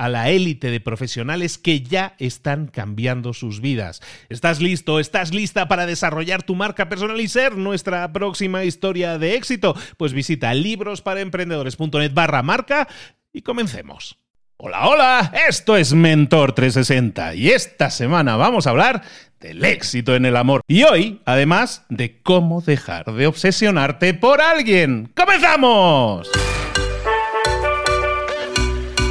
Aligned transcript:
a 0.00 0.08
la 0.08 0.30
élite 0.30 0.70
de 0.70 0.80
profesionales 0.80 1.58
que 1.58 1.82
ya 1.82 2.14
están 2.18 2.68
cambiando 2.68 3.34
sus 3.34 3.60
vidas. 3.60 4.00
¿Estás 4.30 4.58
listo? 4.62 4.98
¿Estás 4.98 5.34
lista 5.34 5.68
para 5.68 5.84
desarrollar 5.84 6.42
tu 6.42 6.54
marca 6.54 6.88
personal 6.88 7.20
y 7.20 7.28
ser 7.28 7.58
nuestra 7.58 8.10
próxima 8.10 8.64
historia 8.64 9.18
de 9.18 9.34
éxito? 9.34 9.76
Pues 9.98 10.14
visita 10.14 10.54
librosparaemprendedores.net 10.54 12.14
barra 12.14 12.42
marca 12.42 12.88
y 13.30 13.42
comencemos. 13.42 14.16
Hola, 14.56 14.88
hola, 14.88 15.32
esto 15.46 15.76
es 15.76 15.92
Mentor 15.92 16.54
360 16.54 17.34
y 17.34 17.50
esta 17.50 17.90
semana 17.90 18.36
vamos 18.36 18.66
a 18.66 18.70
hablar 18.70 19.02
del 19.38 19.62
éxito 19.66 20.16
en 20.16 20.24
el 20.24 20.36
amor 20.36 20.62
y 20.66 20.84
hoy, 20.84 21.20
además, 21.26 21.84
de 21.90 22.22
cómo 22.22 22.62
dejar 22.62 23.04
de 23.12 23.26
obsesionarte 23.26 24.14
por 24.14 24.40
alguien. 24.40 25.12
¡Comenzamos! 25.14 26.30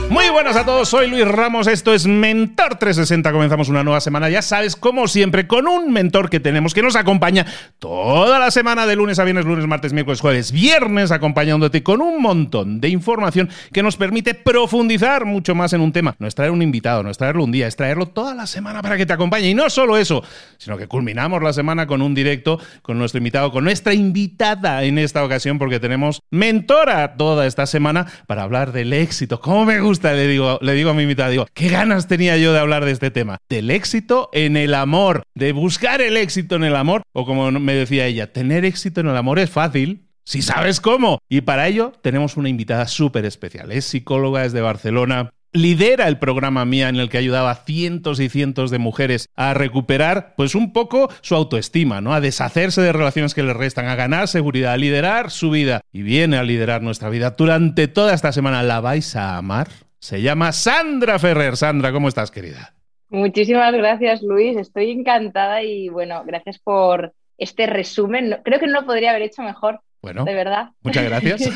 Muy 0.09 0.27
buenas 0.29 0.55
a 0.55 0.65
todos, 0.65 0.89
soy 0.89 1.07
Luis 1.07 1.27
Ramos, 1.27 1.67
esto 1.67 1.93
es 1.93 2.07
Mentor 2.07 2.79
360, 2.79 3.31
comenzamos 3.31 3.69
una 3.69 3.83
nueva 3.83 4.01
semana, 4.01 4.27
ya 4.27 4.41
sabes, 4.41 4.75
como 4.75 5.07
siempre, 5.07 5.45
con 5.45 5.67
un 5.67 5.93
mentor 5.93 6.31
que 6.31 6.39
tenemos 6.39 6.73
que 6.73 6.81
nos 6.81 6.95
acompaña 6.95 7.45
toda 7.77 8.39
la 8.39 8.49
semana 8.49 8.87
de 8.87 8.95
lunes 8.95 9.19
a 9.19 9.23
viernes, 9.23 9.45
lunes, 9.45 9.67
martes, 9.67 9.93
miércoles, 9.93 10.19
jueves, 10.19 10.51
viernes, 10.51 11.11
acompañándote 11.11 11.83
con 11.83 12.01
un 12.01 12.23
montón 12.23 12.81
de 12.81 12.89
información 12.89 13.51
que 13.71 13.83
nos 13.83 13.97
permite 13.97 14.33
profundizar 14.33 15.25
mucho 15.25 15.53
más 15.53 15.73
en 15.73 15.81
un 15.81 15.91
tema. 15.91 16.15
No 16.17 16.25
es 16.25 16.33
traer 16.33 16.49
un 16.49 16.63
invitado, 16.63 17.03
no 17.03 17.11
es 17.11 17.17
traerlo 17.19 17.43
un 17.43 17.51
día, 17.51 17.67
es 17.67 17.75
traerlo 17.75 18.07
toda 18.07 18.33
la 18.33 18.47
semana 18.47 18.81
para 18.81 18.97
que 18.97 19.05
te 19.05 19.13
acompañe. 19.13 19.47
Y 19.49 19.53
no 19.53 19.69
solo 19.69 19.95
eso, 19.95 20.23
sino 20.57 20.75
que 20.75 20.87
culminamos 20.87 21.43
la 21.43 21.53
semana 21.53 21.85
con 21.85 22.01
un 22.01 22.15
directo 22.15 22.59
con 22.81 22.97
nuestro 22.97 23.19
invitado, 23.19 23.51
con 23.51 23.63
nuestra 23.63 23.93
invitada 23.93 24.83
en 24.83 24.97
esta 24.97 25.23
ocasión, 25.23 25.59
porque 25.59 25.79
tenemos 25.79 26.23
mentora 26.31 27.15
toda 27.15 27.45
esta 27.45 27.67
semana 27.67 28.07
para 28.25 28.41
hablar 28.41 28.71
del 28.71 28.91
éxito. 28.93 29.39
¿Cómo 29.39 29.65
me 29.65 29.79
gusta? 29.79 29.99
Le 30.13 30.27
digo, 30.27 30.59
le 30.61 30.73
digo 30.73 30.91
a 30.91 30.93
mi 30.93 31.05
mitad, 31.05 31.29
digo, 31.29 31.47
¿qué 31.53 31.69
ganas 31.69 32.07
tenía 32.07 32.37
yo 32.37 32.53
de 32.53 32.59
hablar 32.59 32.85
de 32.85 32.91
este 32.91 33.11
tema? 33.11 33.37
Del 33.49 33.71
éxito 33.71 34.29
en 34.33 34.57
el 34.57 34.73
amor, 34.73 35.23
de 35.35 35.51
buscar 35.51 36.01
el 36.01 36.17
éxito 36.17 36.55
en 36.55 36.63
el 36.63 36.75
amor, 36.75 37.03
o 37.13 37.25
como 37.25 37.51
me 37.51 37.73
decía 37.73 38.05
ella, 38.05 38.31
tener 38.31 38.65
éxito 38.65 39.01
en 39.01 39.07
el 39.07 39.17
amor 39.17 39.39
es 39.39 39.49
fácil, 39.49 40.09
si 40.23 40.41
sabes 40.41 40.79
cómo. 40.79 41.19
Y 41.27 41.41
para 41.41 41.67
ello 41.67 41.91
tenemos 42.01 42.37
una 42.37 42.49
invitada 42.49 42.87
súper 42.87 43.25
especial. 43.25 43.71
Es 43.71 43.85
psicóloga, 43.85 44.45
es 44.45 44.53
de 44.53 44.61
Barcelona, 44.61 45.31
lidera 45.53 46.07
el 46.07 46.19
programa 46.19 46.65
Mía 46.65 46.89
en 46.89 46.97
el 46.97 47.09
que 47.09 47.17
ayudaba 47.17 47.51
a 47.51 47.55
cientos 47.55 48.19
y 48.19 48.29
cientos 48.29 48.71
de 48.71 48.77
mujeres 48.77 49.29
a 49.35 49.53
recuperar 49.53 50.33
pues 50.37 50.55
un 50.55 50.73
poco 50.73 51.09
su 51.21 51.35
autoestima, 51.35 52.01
¿no? 52.01 52.13
A 52.13 52.21
deshacerse 52.21 52.81
de 52.81 52.93
relaciones 52.93 53.33
que 53.33 53.43
les 53.43 53.55
restan, 53.55 53.87
a 53.87 53.95
ganar 53.95 54.27
seguridad, 54.27 54.73
a 54.73 54.77
liderar 54.77 55.31
su 55.31 55.49
vida 55.49 55.81
y 55.91 56.01
viene 56.03 56.37
a 56.37 56.43
liderar 56.43 56.81
nuestra 56.81 57.09
vida. 57.09 57.31
Durante 57.31 57.87
toda 57.87 58.13
esta 58.13 58.31
semana 58.31 58.63
la 58.63 58.81
vais 58.81 59.15
a 59.15 59.37
amar 59.37 59.69
se 59.99 60.21
llama 60.21 60.51
Sandra 60.51 61.19
Ferrer. 61.19 61.57
Sandra, 61.57 61.91
¿cómo 61.91 62.07
estás, 62.07 62.31
querida? 62.31 62.73
Muchísimas 63.09 63.73
gracias, 63.73 64.21
Luis. 64.21 64.57
Estoy 64.57 64.91
encantada 64.91 65.63
y 65.63 65.89
bueno, 65.89 66.23
gracias 66.25 66.59
por 66.59 67.13
este 67.37 67.65
resumen. 67.65 68.37
Creo 68.43 68.59
que 68.59 68.67
no 68.67 68.81
lo 68.81 68.85
podría 68.85 69.11
haber 69.11 69.23
hecho 69.23 69.41
mejor. 69.41 69.81
Bueno, 70.01 70.23
de 70.23 70.33
verdad. 70.33 70.69
Muchas 70.81 71.03
gracias. 71.03 71.41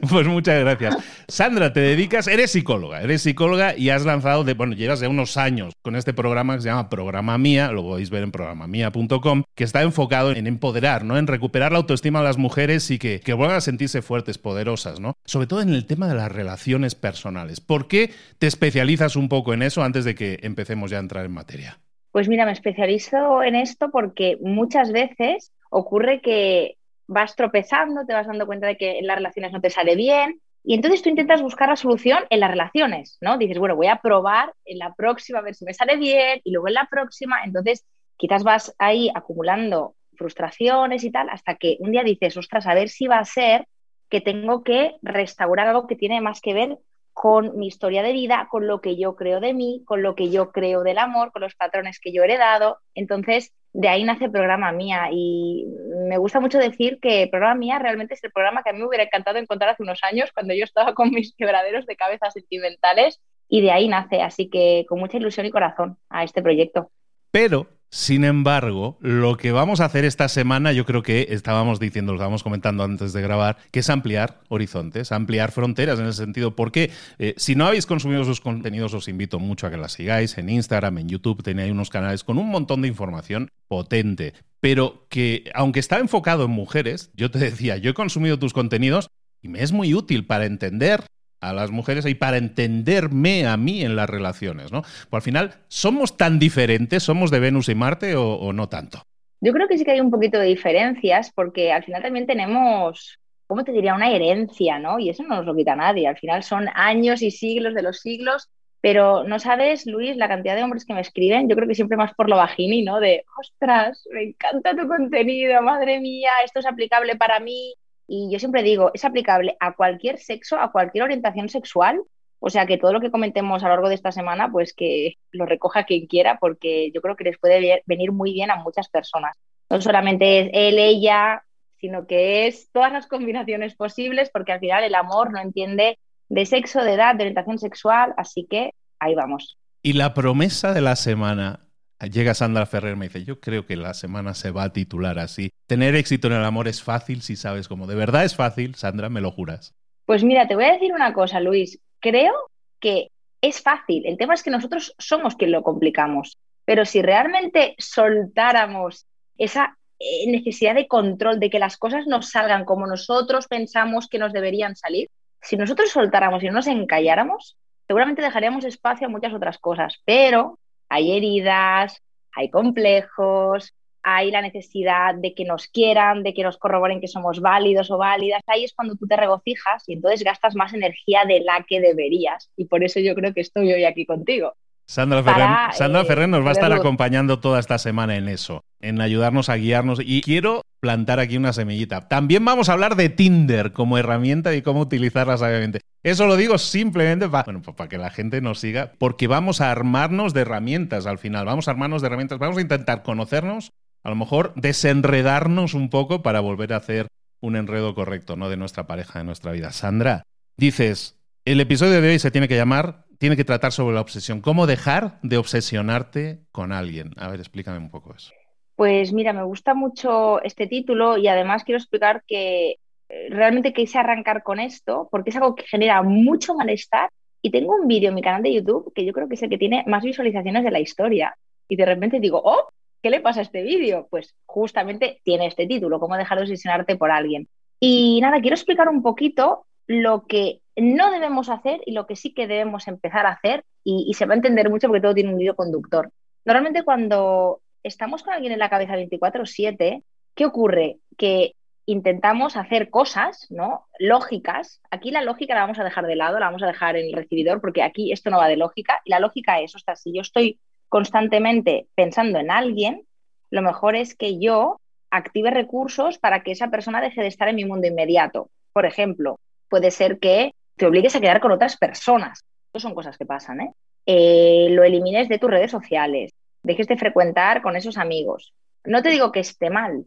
pues 0.10 0.26
muchas 0.26 0.60
gracias. 0.60 0.96
Sandra, 1.28 1.72
te 1.72 1.80
dedicas, 1.80 2.26
eres 2.26 2.50
psicóloga, 2.50 3.00
eres 3.00 3.22
psicóloga 3.22 3.76
y 3.76 3.90
has 3.90 4.04
lanzado, 4.04 4.44
de, 4.44 4.54
bueno, 4.54 4.74
llevas 4.74 5.00
ya 5.00 5.08
unos 5.08 5.36
años 5.36 5.74
con 5.82 5.96
este 5.96 6.12
programa 6.12 6.56
que 6.56 6.62
se 6.62 6.68
llama 6.68 6.90
Programa 6.90 7.38
Mía, 7.38 7.70
lo 7.72 7.82
podéis 7.82 8.10
ver 8.10 8.22
en 8.22 8.32
programamía.com, 8.32 9.44
que 9.54 9.64
está 9.64 9.82
enfocado 9.82 10.32
en 10.32 10.46
empoderar, 10.46 11.04
¿no? 11.04 11.16
En 11.16 11.26
recuperar 11.26 11.72
la 11.72 11.78
autoestima 11.78 12.18
de 12.18 12.26
las 12.26 12.38
mujeres 12.38 12.90
y 12.90 12.98
que, 12.98 13.20
que 13.20 13.32
vuelvan 13.32 13.56
a 13.56 13.60
sentirse 13.60 14.02
fuertes, 14.02 14.38
poderosas, 14.38 15.00
¿no? 15.00 15.14
Sobre 15.24 15.46
todo 15.46 15.62
en 15.62 15.70
el 15.70 15.86
tema 15.86 16.08
de 16.08 16.14
las 16.14 16.30
relaciones 16.30 16.94
personales. 16.94 17.60
¿Por 17.60 17.88
qué 17.88 18.10
te 18.38 18.46
especializas 18.46 19.16
un 19.16 19.28
poco 19.28 19.54
en 19.54 19.62
eso 19.62 19.82
antes 19.82 20.04
de 20.04 20.14
que 20.14 20.38
empecemos 20.42 20.90
ya 20.90 20.98
a 20.98 21.00
entrar 21.00 21.24
en 21.24 21.32
materia? 21.32 21.78
Pues 22.12 22.28
mira, 22.28 22.46
me 22.46 22.52
especializo 22.52 23.42
en 23.42 23.54
esto 23.54 23.90
porque 23.90 24.38
muchas 24.40 24.90
veces 24.90 25.52
ocurre 25.70 26.20
que 26.22 26.75
vas 27.06 27.36
tropezando, 27.36 28.04
te 28.06 28.12
vas 28.12 28.26
dando 28.26 28.46
cuenta 28.46 28.66
de 28.66 28.76
que 28.76 28.98
en 28.98 29.06
las 29.06 29.16
relaciones 29.16 29.52
no 29.52 29.60
te 29.60 29.70
sale 29.70 29.96
bien 29.96 30.40
y 30.64 30.74
entonces 30.74 31.02
tú 31.02 31.08
intentas 31.08 31.42
buscar 31.42 31.68
la 31.68 31.76
solución 31.76 32.24
en 32.28 32.40
las 32.40 32.50
relaciones, 32.50 33.18
¿no? 33.20 33.38
Dices, 33.38 33.58
bueno, 33.58 33.76
voy 33.76 33.86
a 33.86 34.00
probar 34.00 34.52
en 34.64 34.78
la 34.78 34.94
próxima 34.94 35.38
a 35.38 35.42
ver 35.42 35.54
si 35.54 35.64
me 35.64 35.74
sale 35.74 35.96
bien 35.96 36.40
y 36.42 36.50
luego 36.50 36.66
en 36.66 36.74
la 36.74 36.88
próxima, 36.90 37.44
entonces 37.44 37.86
quizás 38.16 38.42
vas 38.42 38.74
ahí 38.78 39.10
acumulando 39.14 39.94
frustraciones 40.16 41.04
y 41.04 41.12
tal 41.12 41.28
hasta 41.30 41.54
que 41.54 41.76
un 41.78 41.92
día 41.92 42.02
dices, 42.02 42.36
ostras, 42.36 42.66
a 42.66 42.74
ver 42.74 42.88
si 42.88 43.06
va 43.06 43.18
a 43.18 43.24
ser 43.24 43.68
que 44.10 44.20
tengo 44.20 44.64
que 44.64 44.96
restaurar 45.02 45.68
algo 45.68 45.86
que 45.86 45.96
tiene 45.96 46.20
más 46.20 46.40
que 46.40 46.54
ver 46.54 46.78
con 47.12 47.56
mi 47.56 47.68
historia 47.68 48.02
de 48.02 48.12
vida, 48.12 48.46
con 48.50 48.66
lo 48.66 48.80
que 48.80 48.96
yo 48.96 49.16
creo 49.16 49.40
de 49.40 49.54
mí, 49.54 49.82
con 49.86 50.02
lo 50.02 50.14
que 50.14 50.30
yo 50.30 50.52
creo 50.52 50.82
del 50.82 50.98
amor, 50.98 51.32
con 51.32 51.42
los 51.42 51.54
patrones 51.54 51.98
que 51.98 52.12
yo 52.12 52.22
he 52.22 52.26
heredado. 52.26 52.78
Entonces, 52.94 53.54
de 53.76 53.88
ahí 53.88 54.04
nace 54.04 54.30
Programa 54.30 54.72
Mía 54.72 55.08
y 55.12 55.66
me 56.08 56.16
gusta 56.16 56.40
mucho 56.40 56.58
decir 56.58 56.98
que 57.00 57.28
Programa 57.30 57.56
Mía 57.56 57.78
realmente 57.78 58.14
es 58.14 58.24
el 58.24 58.32
programa 58.32 58.62
que 58.62 58.70
a 58.70 58.72
mí 58.72 58.78
me 58.78 58.86
hubiera 58.86 59.04
encantado 59.04 59.36
encontrar 59.36 59.70
hace 59.70 59.82
unos 59.82 60.02
años 60.02 60.30
cuando 60.32 60.54
yo 60.54 60.64
estaba 60.64 60.94
con 60.94 61.10
mis 61.10 61.34
quebraderos 61.34 61.84
de 61.84 61.94
cabeza 61.94 62.30
sentimentales 62.30 63.20
y 63.48 63.60
de 63.60 63.72
ahí 63.72 63.86
nace, 63.86 64.22
así 64.22 64.48
que 64.48 64.86
con 64.88 64.98
mucha 64.98 65.18
ilusión 65.18 65.44
y 65.44 65.50
corazón 65.50 65.98
a 66.08 66.24
este 66.24 66.42
proyecto. 66.42 66.90
Pero 67.30 67.66
sin 67.90 68.24
embargo, 68.24 68.98
lo 69.00 69.36
que 69.36 69.52
vamos 69.52 69.80
a 69.80 69.84
hacer 69.84 70.04
esta 70.04 70.28
semana, 70.28 70.72
yo 70.72 70.84
creo 70.84 71.02
que 71.02 71.28
estábamos 71.30 71.78
diciendo, 71.78 72.12
lo 72.12 72.18
estábamos 72.18 72.42
comentando 72.42 72.82
antes 72.82 73.12
de 73.12 73.22
grabar, 73.22 73.58
que 73.70 73.80
es 73.80 73.90
ampliar 73.90 74.40
horizontes, 74.48 75.12
ampliar 75.12 75.52
fronteras 75.52 75.98
en 75.98 76.06
ese 76.06 76.24
sentido, 76.24 76.56
porque 76.56 76.90
eh, 77.18 77.34
si 77.36 77.54
no 77.54 77.66
habéis 77.66 77.86
consumido 77.86 78.24
sus 78.24 78.40
contenidos, 78.40 78.92
os 78.92 79.08
invito 79.08 79.38
mucho 79.38 79.66
a 79.66 79.70
que 79.70 79.76
la 79.76 79.88
sigáis 79.88 80.36
en 80.36 80.48
Instagram, 80.48 80.98
en 80.98 81.08
YouTube, 81.08 81.42
tenéis 81.42 81.72
unos 81.72 81.90
canales 81.90 82.24
con 82.24 82.38
un 82.38 82.48
montón 82.48 82.82
de 82.82 82.88
información 82.88 83.48
potente, 83.68 84.34
pero 84.60 85.06
que 85.08 85.50
aunque 85.54 85.80
está 85.80 85.98
enfocado 85.98 86.44
en 86.44 86.50
mujeres, 86.50 87.10
yo 87.14 87.30
te 87.30 87.38
decía, 87.38 87.76
yo 87.76 87.90
he 87.90 87.94
consumido 87.94 88.38
tus 88.38 88.52
contenidos 88.52 89.08
y 89.40 89.48
me 89.48 89.62
es 89.62 89.72
muy 89.72 89.94
útil 89.94 90.26
para 90.26 90.46
entender 90.46 91.04
a 91.40 91.52
las 91.52 91.70
mujeres 91.70 92.06
y 92.06 92.14
para 92.14 92.36
entenderme 92.36 93.46
a 93.46 93.56
mí 93.56 93.82
en 93.82 93.96
las 93.96 94.08
relaciones, 94.08 94.72
¿no? 94.72 94.82
Pues 94.82 95.12
al 95.12 95.22
final, 95.22 95.54
¿somos 95.68 96.16
tan 96.16 96.38
diferentes? 96.38 97.02
¿Somos 97.02 97.30
de 97.30 97.40
Venus 97.40 97.68
y 97.68 97.74
Marte 97.74 98.14
o, 98.16 98.52
no 98.52 98.68
tanto? 98.68 99.02
Yo 99.40 99.52
creo 99.52 99.68
que 99.68 99.78
sí 99.78 99.84
que 99.84 99.92
hay 99.92 100.00
un 100.00 100.10
poquito 100.10 100.38
de 100.38 100.46
diferencias 100.46 101.30
porque 101.34 101.72
al 101.72 101.84
final 101.84 102.02
también 102.02 102.26
tenemos, 102.26 103.18
¿cómo 103.46 103.64
te 103.64 103.72
diría? 103.72 103.94
Una 103.94 104.10
herencia, 104.10 104.78
¿no? 104.78 104.98
Y 104.98 105.10
eso 105.10 105.22
no 105.22 105.36
nos 105.36 105.46
lo 105.46 105.54
quita 105.54 105.76
nadie. 105.76 106.08
Al 106.08 106.16
final 106.16 106.42
son 106.42 106.68
años 106.74 107.22
y 107.22 107.30
siglos 107.30 107.74
de 107.74 107.82
los 107.82 108.00
siglos 108.00 108.48
pero 108.86 109.24
no 109.24 109.40
sabes, 109.40 109.84
Luis, 109.84 110.16
la 110.16 110.28
cantidad 110.28 110.54
de 110.54 110.62
hombres 110.62 110.84
que 110.84 110.94
me 110.94 111.00
escriben, 111.00 111.48
yo 111.48 111.56
creo 111.56 111.66
que 111.66 111.74
siempre 111.74 111.96
más 111.96 112.14
por 112.14 112.28
lo 112.28 112.36
vagini, 112.36 112.84
¿no? 112.84 113.00
De, 113.00 113.24
ostras, 113.36 114.06
me 114.12 114.22
encanta 114.22 114.76
tu 114.76 114.86
contenido, 114.86 115.60
madre 115.60 115.98
mía, 115.98 116.30
esto 116.44 116.60
es 116.60 116.66
aplicable 116.66 117.16
para 117.16 117.40
mí. 117.40 117.74
Y 118.06 118.30
yo 118.30 118.38
siempre 118.38 118.62
digo, 118.62 118.90
es 118.94 119.04
aplicable 119.04 119.56
a 119.60 119.74
cualquier 119.74 120.18
sexo, 120.18 120.58
a 120.58 120.70
cualquier 120.70 121.04
orientación 121.04 121.48
sexual. 121.48 122.00
O 122.38 122.50
sea, 122.50 122.66
que 122.66 122.76
todo 122.76 122.92
lo 122.92 123.00
que 123.00 123.10
comentemos 123.10 123.62
a 123.62 123.68
lo 123.68 123.74
largo 123.74 123.88
de 123.88 123.94
esta 123.94 124.12
semana, 124.12 124.50
pues 124.50 124.74
que 124.74 125.14
lo 125.32 125.46
recoja 125.46 125.84
quien 125.84 126.06
quiera, 126.06 126.38
porque 126.38 126.90
yo 126.94 127.00
creo 127.00 127.16
que 127.16 127.24
les 127.24 127.38
puede 127.38 127.82
venir 127.86 128.12
muy 128.12 128.32
bien 128.32 128.50
a 128.50 128.56
muchas 128.56 128.88
personas. 128.88 129.36
No 129.70 129.80
solamente 129.80 130.40
es 130.40 130.50
él, 130.52 130.78
ella, 130.78 131.42
sino 131.80 132.06
que 132.06 132.46
es 132.46 132.70
todas 132.72 132.92
las 132.92 133.06
combinaciones 133.06 133.74
posibles, 133.74 134.30
porque 134.30 134.52
al 134.52 134.60
final 134.60 134.84
el 134.84 134.94
amor 134.94 135.32
no 135.32 135.40
entiende 135.40 135.98
de 136.28 136.46
sexo, 136.46 136.82
de 136.84 136.94
edad, 136.94 137.14
de 137.14 137.24
orientación 137.24 137.58
sexual, 137.58 138.14
así 138.16 138.46
que 138.48 138.72
ahí 138.98 139.14
vamos. 139.14 139.58
Y 139.82 139.94
la 139.94 140.14
promesa 140.14 140.72
de 140.72 140.80
la 140.80 140.96
semana. 140.96 141.65
Llega 142.00 142.34
Sandra 142.34 142.66
Ferrer 142.66 142.92
y 142.92 142.96
me 142.96 143.06
dice, 143.06 143.24
yo 143.24 143.40
creo 143.40 143.64
que 143.64 143.76
la 143.76 143.94
semana 143.94 144.34
se 144.34 144.50
va 144.50 144.64
a 144.64 144.72
titular 144.72 145.18
así. 145.18 145.50
Tener 145.66 145.94
éxito 145.94 146.26
en 146.26 146.34
el 146.34 146.44
amor 146.44 146.68
es 146.68 146.82
fácil 146.82 147.22
si 147.22 147.36
sabes 147.36 147.68
cómo. 147.68 147.86
De 147.86 147.94
verdad 147.94 148.24
es 148.24 148.36
fácil, 148.36 148.74
Sandra, 148.74 149.08
me 149.08 149.22
lo 149.22 149.30
juras. 149.30 149.74
Pues 150.04 150.22
mira, 150.22 150.46
te 150.46 150.54
voy 150.54 150.64
a 150.64 150.72
decir 150.72 150.92
una 150.92 151.14
cosa, 151.14 151.40
Luis. 151.40 151.80
Creo 152.00 152.34
que 152.80 153.08
es 153.40 153.62
fácil. 153.62 154.04
El 154.06 154.18
tema 154.18 154.34
es 154.34 154.42
que 154.42 154.50
nosotros 154.50 154.94
somos 154.98 155.36
quien 155.36 155.52
lo 155.52 155.62
complicamos. 155.62 156.36
Pero 156.66 156.84
si 156.84 157.00
realmente 157.00 157.74
soltáramos 157.78 159.06
esa 159.38 159.76
eh, 159.98 160.30
necesidad 160.30 160.74
de 160.74 160.88
control, 160.88 161.40
de 161.40 161.48
que 161.48 161.58
las 161.58 161.78
cosas 161.78 162.06
nos 162.06 162.30
salgan 162.30 162.66
como 162.66 162.86
nosotros 162.86 163.46
pensamos 163.48 164.08
que 164.08 164.18
nos 164.18 164.32
deberían 164.34 164.76
salir, 164.76 165.08
si 165.40 165.56
nosotros 165.56 165.90
soltáramos 165.90 166.42
y 166.42 166.46
no 166.46 166.52
nos 166.52 166.66
encalláramos, 166.66 167.56
seguramente 167.86 168.20
dejaríamos 168.20 168.64
espacio 168.64 169.06
a 169.06 169.10
muchas 169.10 169.32
otras 169.32 169.58
cosas, 169.58 170.02
pero 170.04 170.58
hay 170.88 171.16
heridas, 171.16 172.02
hay 172.32 172.50
complejos, 172.50 173.74
hay 174.08 174.30
la 174.30 174.40
necesidad 174.40 175.16
de 175.16 175.34
que 175.34 175.44
nos 175.44 175.66
quieran, 175.66 176.22
de 176.22 176.32
que 176.32 176.44
nos 176.44 176.58
corroboren 176.58 177.00
que 177.00 177.08
somos 177.08 177.40
válidos 177.40 177.90
o 177.90 177.98
válidas. 177.98 178.40
Ahí 178.46 178.62
es 178.62 178.72
cuando 178.72 178.94
tú 178.94 179.06
te 179.08 179.16
regocijas 179.16 179.82
y 179.88 179.94
entonces 179.94 180.22
gastas 180.22 180.54
más 180.54 180.72
energía 180.74 181.24
de 181.26 181.40
la 181.40 181.64
que 181.68 181.80
deberías. 181.80 182.50
Y 182.56 182.66
por 182.66 182.84
eso 182.84 183.00
yo 183.00 183.16
creo 183.16 183.34
que 183.34 183.40
estoy 183.40 183.72
hoy 183.72 183.84
aquí 183.84 184.06
contigo. 184.06 184.54
Sandra 184.86 185.24
Ferrer, 185.24 186.24
eh, 186.24 186.26
nos 186.28 186.44
va 186.44 186.50
a 186.50 186.52
estar 186.52 186.72
acompañando 186.72 187.40
toda 187.40 187.58
esta 187.58 187.78
semana 187.78 188.16
en 188.16 188.28
eso, 188.28 188.62
en 188.80 189.00
ayudarnos 189.00 189.48
a 189.48 189.56
guiarnos. 189.56 189.98
Y 190.00 190.22
quiero 190.22 190.62
plantar 190.86 191.18
aquí 191.18 191.36
una 191.36 191.52
semillita. 191.52 192.06
También 192.06 192.44
vamos 192.44 192.68
a 192.68 192.74
hablar 192.74 192.94
de 192.94 193.08
Tinder 193.08 193.72
como 193.72 193.98
herramienta 193.98 194.54
y 194.54 194.62
cómo 194.62 194.82
utilizarla 194.82 195.36
sabiamente. 195.36 195.80
Eso 196.04 196.28
lo 196.28 196.36
digo 196.36 196.58
simplemente 196.58 197.28
para, 197.28 197.88
que 197.88 197.98
la 197.98 198.10
gente 198.10 198.40
nos 198.40 198.60
siga, 198.60 198.92
porque 199.00 199.26
vamos 199.26 199.60
a 199.60 199.72
armarnos 199.72 200.32
de 200.32 200.42
herramientas 200.42 201.06
al 201.06 201.18
final. 201.18 201.44
Vamos 201.44 201.66
a 201.66 201.72
armarnos 201.72 202.02
de 202.02 202.06
herramientas. 202.06 202.38
Vamos 202.38 202.58
a 202.58 202.60
intentar 202.60 203.02
conocernos, 203.02 203.72
a 204.04 204.10
lo 204.10 204.14
mejor 204.14 204.52
desenredarnos 204.54 205.74
un 205.74 205.90
poco 205.90 206.22
para 206.22 206.38
volver 206.38 206.72
a 206.72 206.76
hacer 206.76 207.08
un 207.40 207.56
enredo 207.56 207.96
correcto, 207.96 208.36
¿no? 208.36 208.48
De 208.48 208.56
nuestra 208.56 208.86
pareja, 208.86 209.18
de 209.18 209.24
nuestra 209.24 209.50
vida. 209.50 209.72
Sandra, 209.72 210.22
dices, 210.56 211.16
el 211.44 211.60
episodio 211.60 212.00
de 212.00 212.10
hoy 212.10 212.20
se 212.20 212.30
tiene 212.30 212.46
que 212.46 212.54
llamar 212.54 213.06
tiene 213.18 213.34
que 213.34 213.44
tratar 213.44 213.72
sobre 213.72 213.94
la 213.94 214.02
obsesión. 214.02 214.40
¿Cómo 214.40 214.68
dejar 214.68 215.18
de 215.22 215.38
obsesionarte 215.38 216.46
con 216.52 216.70
alguien? 216.70 217.12
A 217.16 217.28
ver, 217.28 217.40
explícame 217.40 217.78
un 217.78 217.90
poco 217.90 218.14
eso. 218.14 218.30
Pues 218.76 219.12
mira, 219.12 219.32
me 219.32 219.42
gusta 219.42 219.74
mucho 219.74 220.42
este 220.42 220.66
título 220.66 221.16
y 221.16 221.28
además 221.28 221.64
quiero 221.64 221.78
explicar 221.78 222.22
que 222.26 222.76
eh, 223.08 223.28
realmente 223.30 223.72
quise 223.72 223.98
arrancar 223.98 224.42
con 224.42 224.60
esto 224.60 225.08
porque 225.10 225.30
es 225.30 225.36
algo 225.36 225.54
que 225.54 225.64
genera 225.64 226.02
mucho 226.02 226.54
malestar 226.54 227.10
y 227.40 227.50
tengo 227.50 227.74
un 227.74 227.88
vídeo 227.88 228.10
en 228.10 228.14
mi 228.14 228.22
canal 228.22 228.42
de 228.42 228.52
YouTube 228.52 228.92
que 228.94 229.04
yo 229.04 229.12
creo 229.12 229.28
que 229.28 229.34
es 229.34 229.42
el 229.42 229.50
que 229.50 229.58
tiene 229.58 229.82
más 229.86 230.04
visualizaciones 230.04 230.62
de 230.62 230.70
la 230.70 230.80
historia 230.80 231.36
y 231.68 231.76
de 231.76 231.86
repente 231.86 232.20
digo, 232.20 232.40
oh, 232.44 232.68
¿qué 233.02 233.10
le 233.10 233.20
pasa 233.20 233.40
a 233.40 233.44
este 233.44 233.62
vídeo? 233.62 234.06
Pues 234.10 234.34
justamente 234.44 235.20
tiene 235.24 235.46
este 235.46 235.66
título, 235.66 235.98
cómo 235.98 236.16
dejar 236.16 236.38
de 236.38 236.44
obsesionarte 236.44 236.96
por 236.96 237.10
alguien. 237.10 237.48
Y 237.80 238.20
nada, 238.20 238.40
quiero 238.40 238.54
explicar 238.54 238.88
un 238.88 239.02
poquito 239.02 239.66
lo 239.86 240.26
que 240.26 240.60
no 240.76 241.10
debemos 241.10 241.48
hacer 241.48 241.80
y 241.86 241.92
lo 241.92 242.06
que 242.06 242.16
sí 242.16 242.34
que 242.34 242.46
debemos 242.46 242.88
empezar 242.88 243.26
a 243.26 243.30
hacer, 243.30 243.64
y, 243.84 244.12
se 244.14 244.26
va 244.26 244.34
a 244.34 244.36
entender 244.36 244.68
mucho 244.68 244.88
porque 244.88 245.00
todo 245.00 245.14
tiene 245.14 245.32
un 245.32 245.40
hilo 245.40 245.54
conductor. 245.54 246.10
Normalmente 246.44 246.82
cuando 246.82 247.60
estamos 247.86 248.22
con 248.22 248.34
alguien 248.34 248.52
en 248.52 248.58
la 248.58 248.68
cabeza 248.68 248.96
24/7, 248.96 250.02
¿qué 250.34 250.44
ocurre? 250.44 250.98
Que 251.16 251.52
intentamos 251.86 252.56
hacer 252.56 252.90
cosas, 252.90 253.46
¿no? 253.48 253.86
Lógicas. 253.98 254.80
Aquí 254.90 255.10
la 255.10 255.22
lógica 255.22 255.54
la 255.54 255.60
vamos 255.62 255.78
a 255.78 255.84
dejar 255.84 256.06
de 256.06 256.16
lado, 256.16 256.38
la 256.38 256.46
vamos 256.46 256.62
a 256.62 256.66
dejar 256.66 256.96
en 256.96 257.06
el 257.06 257.12
recibidor, 257.12 257.60
porque 257.60 257.82
aquí 257.82 258.12
esto 258.12 258.30
no 258.30 258.38
va 258.38 258.48
de 258.48 258.56
lógica. 258.56 259.00
Y 259.04 259.10
la 259.10 259.20
lógica 259.20 259.60
es, 259.60 259.72
sea, 259.72 259.94
si 259.94 260.12
yo 260.12 260.22
estoy 260.22 260.58
constantemente 260.88 261.86
pensando 261.94 262.38
en 262.38 262.50
alguien, 262.50 263.06
lo 263.50 263.62
mejor 263.62 263.94
es 263.94 264.16
que 264.16 264.38
yo 264.38 264.80
active 265.10 265.50
recursos 265.50 266.18
para 266.18 266.42
que 266.42 266.52
esa 266.52 266.68
persona 266.68 267.00
deje 267.00 267.22
de 267.22 267.28
estar 267.28 267.48
en 267.48 267.56
mi 267.56 267.64
mundo 267.64 267.86
inmediato. 267.86 268.50
Por 268.72 268.84
ejemplo, 268.84 269.38
puede 269.68 269.92
ser 269.92 270.18
que 270.18 270.52
te 270.76 270.86
obligues 270.86 271.14
a 271.14 271.20
quedar 271.20 271.40
con 271.40 271.52
otras 271.52 271.76
personas. 271.76 272.44
Eso 272.72 272.80
son 272.80 272.94
cosas 272.94 273.16
que 273.16 273.24
pasan, 273.24 273.60
¿eh? 273.60 273.72
¿eh? 274.06 274.68
Lo 274.70 274.82
elimines 274.82 275.28
de 275.28 275.38
tus 275.38 275.50
redes 275.50 275.70
sociales, 275.70 276.32
dejes 276.66 276.88
de 276.88 276.96
frecuentar 276.96 277.62
con 277.62 277.76
esos 277.76 277.96
amigos. 277.96 278.52
No 278.84 279.02
te 279.02 279.10
digo 279.10 279.32
que 279.32 279.40
esté 279.40 279.70
mal. 279.70 280.04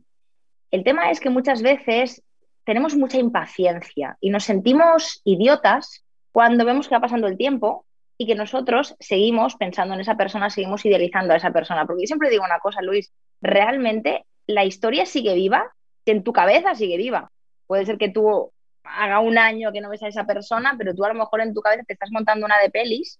El 0.72 0.84
tema 0.84 1.10
es 1.10 1.20
que 1.20 1.30
muchas 1.30 1.62
veces 1.62 2.22
tenemos 2.66 2.96
mucha 2.96 3.18
impaciencia 3.18 4.18
y 4.20 4.30
nos 4.30 4.44
sentimos 4.44 5.22
idiotas 5.24 6.04
cuando 6.32 6.66
vemos 6.66 6.88
que 6.88 6.96
va 6.96 7.02
pasando 7.02 7.28
el 7.28 7.38
tiempo 7.38 7.86
y 8.18 8.28
que 8.28 8.36
nosotros 8.36 8.96
seguimos 9.00 9.56
pensando 9.56 9.94
en 9.94 10.02
esa 10.02 10.18
persona, 10.18 10.50
seguimos 10.50 10.86
idealizando 10.86 11.34
a 11.34 11.38
esa 11.38 11.52
persona. 11.52 11.86
Porque 11.86 12.04
yo 12.04 12.08
siempre 12.08 12.30
digo 12.30 12.44
una 12.44 12.60
cosa, 12.60 12.82
Luis, 12.82 13.12
realmente 13.42 14.26
la 14.46 14.66
historia 14.66 15.06
sigue 15.06 15.34
viva, 15.34 15.72
en 16.06 16.24
tu 16.24 16.34
cabeza 16.34 16.76
sigue 16.76 16.98
viva. 16.98 17.32
Puede 17.68 17.86
ser 17.86 17.98
que 17.98 18.10
tú 18.10 18.52
haga 18.84 19.20
un 19.20 19.38
año 19.38 19.72
que 19.72 19.82
no 19.82 19.90
ves 19.90 20.04
a 20.04 20.08
esa 20.08 20.26
persona, 20.26 20.76
pero 20.78 20.94
tú 20.94 21.06
a 21.06 21.10
lo 21.10 21.14
mejor 21.14 21.42
en 21.42 21.54
tu 21.54 21.62
cabeza 21.62 21.84
te 21.88 21.94
estás 21.94 22.10
montando 22.12 22.46
una 22.46 22.60
de 22.60 22.70
pelis. 22.70 23.20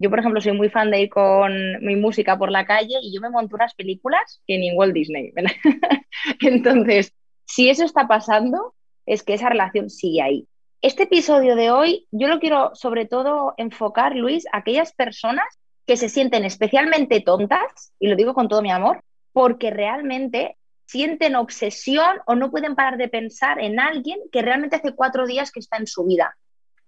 Yo, 0.00 0.08
por 0.08 0.18
ejemplo, 0.18 0.40
soy 0.40 0.52
muy 0.52 0.70
fan 0.70 0.90
de 0.90 1.02
ir 1.02 1.10
con 1.10 1.52
mi 1.84 1.94
música 1.94 2.38
por 2.38 2.50
la 2.50 2.64
calle 2.64 2.96
y 3.02 3.14
yo 3.14 3.20
me 3.20 3.28
monto 3.28 3.56
unas 3.56 3.74
películas 3.74 4.40
que 4.46 4.56
ni 4.56 4.72
Walt 4.72 4.94
Disney. 4.94 5.32
Entonces, 6.40 7.12
si 7.44 7.68
eso 7.68 7.84
está 7.84 8.08
pasando, 8.08 8.74
es 9.04 9.22
que 9.22 9.34
esa 9.34 9.50
relación 9.50 9.90
sigue 9.90 10.22
ahí. 10.22 10.48
Este 10.80 11.02
episodio 11.02 11.54
de 11.54 11.70
hoy 11.70 12.08
yo 12.10 12.28
lo 12.28 12.40
quiero 12.40 12.70
sobre 12.74 13.04
todo 13.04 13.52
enfocar, 13.58 14.16
Luis, 14.16 14.46
a 14.52 14.58
aquellas 14.58 14.94
personas 14.94 15.44
que 15.86 15.98
se 15.98 16.08
sienten 16.08 16.46
especialmente 16.46 17.20
tontas, 17.20 17.92
y 17.98 18.08
lo 18.08 18.16
digo 18.16 18.32
con 18.32 18.48
todo 18.48 18.62
mi 18.62 18.70
amor, 18.70 19.04
porque 19.32 19.70
realmente 19.70 20.56
sienten 20.86 21.36
obsesión 21.36 22.20
o 22.26 22.36
no 22.36 22.50
pueden 22.50 22.74
parar 22.74 22.96
de 22.96 23.08
pensar 23.08 23.60
en 23.60 23.78
alguien 23.78 24.18
que 24.32 24.40
realmente 24.40 24.76
hace 24.76 24.94
cuatro 24.94 25.26
días 25.26 25.52
que 25.52 25.60
está 25.60 25.76
en 25.76 25.86
su 25.86 26.06
vida. 26.06 26.38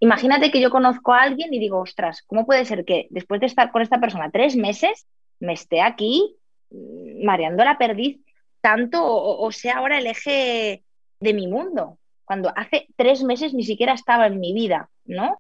Imagínate 0.03 0.51
que 0.51 0.61
yo 0.61 0.69
conozco 0.69 1.13
a 1.13 1.23
alguien 1.23 1.55
y 1.55 1.61
digo, 1.61 1.79
ostras, 1.79 2.25
¿cómo 2.27 2.45
puede 2.45 2.65
ser 2.65 2.85
que 2.85 3.07
después 3.11 3.41
de 3.41 3.47
estar 3.47 3.71
con 3.71 3.83
esta 3.83 4.01
persona 4.01 4.33
tres 4.33 4.57
meses 4.57 5.07
me 5.39 5.53
esté 5.53 5.81
aquí 5.81 6.35
mm, 6.71 7.25
mareando 7.25 7.63
la 7.63 7.79
perdiz 7.79 8.19
tanto 8.61 8.99
o, 9.01 9.53
sea 9.53 9.77
ahora 9.77 9.99
el 9.99 10.09
eje 10.09 10.83
de 11.21 11.35
mi 11.35 11.47
mundo? 11.47 11.99
Cuando 12.25 12.53
hace 12.57 12.89
tres 12.97 13.23
meses 13.23 13.55
ni 13.55 13.63
siquiera 13.63 13.93
estaba 13.93 14.27
en 14.27 14.41
mi 14.41 14.53
vida, 14.53 14.91
¿no? 15.05 15.39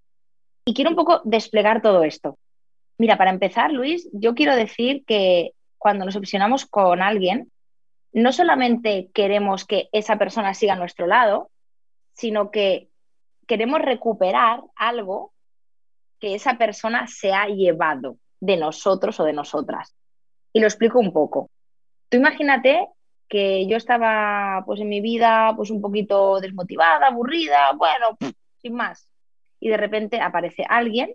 Y 0.65 0.75
quiero 0.75 0.91
un 0.91 0.97
poco 0.97 1.23
desplegar 1.25 1.83
todo 1.83 2.05
esto. 2.05 2.39
Mira, 2.99 3.19
para 3.19 3.31
empezar, 3.31 3.73
Luis, 3.73 4.09
yo 4.13 4.37
quiero 4.37 4.55
decir 4.55 5.03
que 5.05 5.55
cuando 5.77 6.05
nos 6.05 6.15
obsesionamos 6.15 6.67
con 6.67 7.03
alguien, 7.03 7.51
no 8.13 8.31
solamente 8.31 9.11
queremos 9.13 9.65
que 9.65 9.89
esa 9.91 10.19
persona 10.19 10.55
siga 10.55 10.75
a 10.75 10.79
nuestro 10.79 11.09
lado, 11.09 11.51
sino 12.15 12.53
que 12.53 12.92
queremos 13.53 13.83
recuperar 13.83 14.63
algo 14.77 15.35
que 16.19 16.35
esa 16.35 16.57
persona 16.57 17.07
se 17.07 17.35
ha 17.35 17.49
llevado 17.49 18.17
de 18.41 18.57
nosotros 18.57 19.21
o 19.21 19.25
de 19.25 19.35
nosotras. 19.35 19.95
Y 20.55 20.61
lo 20.61 20.67
explico 20.67 20.99
un 20.99 21.13
poco. 21.13 21.51
Tú 22.09 22.17
imagínate 22.17 22.89
que 23.29 23.67
yo 23.67 23.77
estaba 23.77 24.63
pues 24.65 24.81
en 24.81 24.89
mi 24.89 25.03
vida 25.03 25.53
pues 25.55 25.69
un 25.71 25.83
poquito 25.83 26.41
desmotivada, 26.41 27.09
aburrida, 27.09 27.73
bueno, 27.77 28.17
sin 28.57 28.73
más. 28.73 29.07
Y 29.61 29.69
de 29.69 29.77
repente 29.77 30.19
aparece 30.19 30.65
alguien 30.67 31.15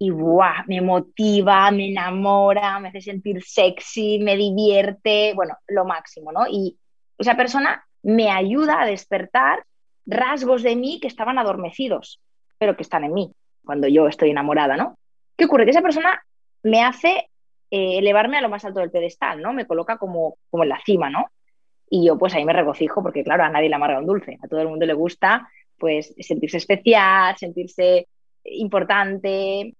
y 0.00 0.10
¡buah! 0.10 0.64
me 0.66 0.80
motiva, 0.80 1.70
me 1.70 1.90
enamora, 1.90 2.80
me 2.80 2.88
hace 2.88 3.02
sentir 3.02 3.40
sexy, 3.44 4.18
me 4.18 4.36
divierte, 4.36 5.32
bueno, 5.32 5.56
lo 5.68 5.84
máximo, 5.84 6.32
¿no? 6.32 6.44
Y 6.48 6.76
esa 7.16 7.36
persona 7.36 7.86
me 8.02 8.32
ayuda 8.32 8.82
a 8.82 8.86
despertar 8.86 9.62
rasgos 10.08 10.62
de 10.62 10.74
mí 10.74 10.98
que 11.00 11.06
estaban 11.06 11.38
adormecidos, 11.38 12.20
pero 12.58 12.76
que 12.76 12.82
están 12.82 13.04
en 13.04 13.12
mí 13.12 13.32
cuando 13.64 13.86
yo 13.86 14.08
estoy 14.08 14.30
enamorada, 14.30 14.76
¿no? 14.76 14.98
¿Qué 15.36 15.44
ocurre? 15.44 15.64
Que 15.64 15.72
esa 15.72 15.82
persona 15.82 16.22
me 16.62 16.82
hace 16.82 17.28
eh, 17.70 17.98
elevarme 17.98 18.38
a 18.38 18.40
lo 18.40 18.48
más 18.48 18.64
alto 18.64 18.80
del 18.80 18.90
pedestal, 18.90 19.42
¿no? 19.42 19.52
Me 19.52 19.66
coloca 19.66 19.98
como, 19.98 20.38
como 20.50 20.62
en 20.62 20.70
la 20.70 20.80
cima, 20.84 21.10
¿no? 21.10 21.26
Y 21.90 22.06
yo 22.06 22.16
pues 22.18 22.34
ahí 22.34 22.44
me 22.44 22.54
regocijo 22.54 23.02
porque 23.02 23.22
claro, 23.22 23.44
a 23.44 23.50
nadie 23.50 23.68
le 23.68 23.74
amarga 23.74 23.98
un 23.98 24.06
dulce, 24.06 24.38
a 24.42 24.48
todo 24.48 24.62
el 24.62 24.68
mundo 24.68 24.86
le 24.86 24.94
gusta 24.94 25.48
pues 25.78 26.14
sentirse 26.18 26.56
especial, 26.56 27.36
sentirse 27.36 28.08
importante. 28.44 29.74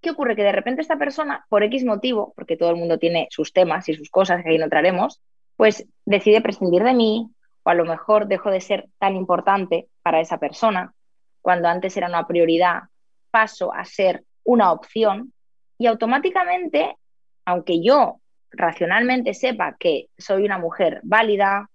¿Qué 0.00 0.10
ocurre? 0.10 0.34
Que 0.34 0.42
de 0.42 0.52
repente 0.52 0.80
esta 0.80 0.98
persona, 0.98 1.44
por 1.48 1.62
X 1.62 1.84
motivo, 1.84 2.32
porque 2.34 2.56
todo 2.56 2.70
el 2.70 2.76
mundo 2.76 2.98
tiene 2.98 3.28
sus 3.30 3.52
temas 3.52 3.88
y 3.88 3.94
sus 3.94 4.10
cosas 4.10 4.42
que 4.42 4.50
ahí 4.50 4.58
no 4.58 4.68
traeremos, 4.68 5.20
pues 5.56 5.86
decide 6.04 6.40
prescindir 6.40 6.82
de 6.82 6.94
mí 6.94 7.30
o 7.66 7.70
a 7.70 7.74
lo 7.74 7.84
mejor 7.84 8.28
dejo 8.28 8.52
de 8.52 8.60
ser 8.60 8.88
tan 9.00 9.16
importante 9.16 9.88
para 10.02 10.20
esa 10.20 10.38
persona, 10.38 10.94
cuando 11.42 11.66
antes 11.66 11.96
era 11.96 12.06
una 12.06 12.24
prioridad, 12.24 12.84
paso 13.32 13.74
a 13.74 13.84
ser 13.84 14.22
una 14.44 14.70
opción 14.70 15.32
y 15.76 15.88
automáticamente, 15.88 16.96
aunque 17.44 17.82
yo 17.82 18.20
racionalmente 18.52 19.34
sepa 19.34 19.76
que 19.76 20.06
soy 20.16 20.44
una 20.44 20.58
mujer 20.58 21.00
válida, 21.02 21.68